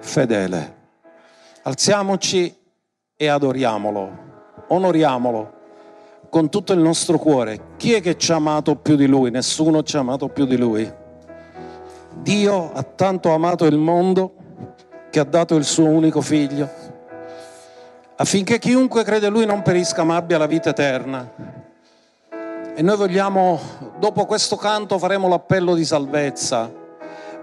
fedele. 0.00 0.76
Alziamoci 1.62 2.54
e 3.16 3.26
adoriamolo, 3.28 4.64
onoriamolo 4.68 5.58
con 6.28 6.48
tutto 6.50 6.72
il 6.72 6.80
nostro 6.80 7.18
cuore. 7.18 7.74
Chi 7.76 7.94
è 7.94 8.00
che 8.00 8.16
ci 8.18 8.32
ha 8.32 8.36
amato 8.36 8.76
più 8.76 8.96
di 8.96 9.06
Lui? 9.06 9.30
Nessuno 9.30 9.82
ci 9.82 9.96
ha 9.96 10.00
amato 10.00 10.28
più 10.28 10.44
di 10.44 10.56
Lui. 10.56 10.99
Dio 12.12 12.72
ha 12.72 12.82
tanto 12.82 13.32
amato 13.32 13.64
il 13.66 13.78
mondo 13.78 14.34
che 15.10 15.20
ha 15.20 15.24
dato 15.24 15.56
il 15.56 15.64
suo 15.64 15.86
unico 15.86 16.20
figlio, 16.20 16.68
affinché 18.16 18.58
chiunque 18.58 19.02
crede 19.04 19.26
in 19.26 19.32
Lui 19.32 19.46
non 19.46 19.62
perisca 19.62 20.04
ma 20.04 20.16
abbia 20.16 20.38
la 20.38 20.46
vita 20.46 20.70
eterna. 20.70 21.58
E 22.74 22.82
noi 22.82 22.96
vogliamo, 22.96 23.58
dopo 23.98 24.26
questo 24.26 24.56
canto 24.56 24.98
faremo 24.98 25.28
l'appello 25.28 25.74
di 25.74 25.84
salvezza 25.84 26.78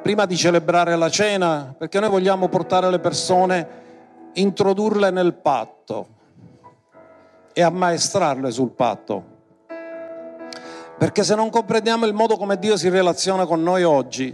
prima 0.02 0.26
di 0.26 0.38
celebrare 0.38 0.96
la 0.96 1.10
cena, 1.10 1.76
perché 1.78 2.00
noi 2.00 2.10
vogliamo 2.10 2.48
portare 2.48 2.90
le 2.90 3.00
persone, 3.00 3.68
introdurle 4.34 5.10
nel 5.10 5.34
patto 5.34 6.08
e 7.52 7.62
ammaestrarle 7.62 8.50
sul 8.52 8.70
patto. 8.70 9.36
Perché 10.98 11.24
se 11.24 11.36
non 11.36 11.50
comprendiamo 11.50 12.06
il 12.06 12.14
modo 12.14 12.38
come 12.38 12.58
Dio 12.58 12.78
si 12.78 12.88
relaziona 12.88 13.46
con 13.46 13.62
noi 13.62 13.84
oggi, 13.84 14.34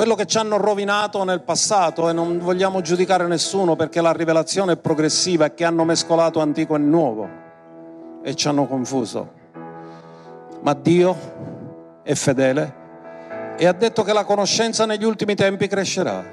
quello 0.00 0.14
che 0.14 0.24
ci 0.24 0.38
hanno 0.38 0.56
rovinato 0.56 1.24
nel 1.24 1.42
passato 1.42 2.08
e 2.08 2.14
non 2.14 2.38
vogliamo 2.38 2.80
giudicare 2.80 3.26
nessuno 3.26 3.76
perché 3.76 4.00
la 4.00 4.12
rivelazione 4.12 4.72
è 4.72 4.76
progressiva 4.78 5.44
e 5.44 5.52
che 5.52 5.62
hanno 5.62 5.84
mescolato 5.84 6.40
antico 6.40 6.74
e 6.74 6.78
nuovo 6.78 7.28
e 8.22 8.34
ci 8.34 8.48
hanno 8.48 8.66
confuso. 8.66 9.30
Ma 10.62 10.72
Dio 10.72 12.00
è 12.02 12.14
fedele 12.14 12.74
e 13.58 13.66
ha 13.66 13.74
detto 13.74 14.02
che 14.02 14.14
la 14.14 14.24
conoscenza 14.24 14.86
negli 14.86 15.04
ultimi 15.04 15.34
tempi 15.34 15.66
crescerà 15.66 16.24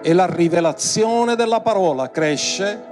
e 0.00 0.12
la 0.12 0.26
rivelazione 0.26 1.34
della 1.34 1.60
parola 1.60 2.08
cresce 2.08 2.84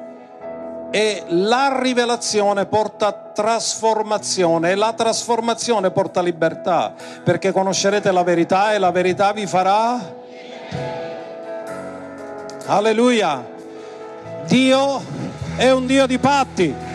e 0.93 1.25
la 1.29 1.81
rivelazione 1.81 2.67
porta 2.67 3.13
trasformazione 3.13 4.73
e 4.73 4.75
la 4.75 4.93
trasformazione 4.93 5.91
porta 5.91 6.21
libertà, 6.21 6.93
perché 7.25 7.51
conoscerete 7.51 8.13
la 8.13 8.23
verità 8.23 8.75
e 8.75 8.79
la 8.79 8.91
verità 8.91 9.33
vi 9.33 9.47
farà. 9.47 9.99
Alleluia. 12.67 13.43
Dio 14.45 15.03
è 15.57 15.71
un 15.71 15.87
Dio 15.87 16.07
di 16.07 16.19
patti. 16.19 16.92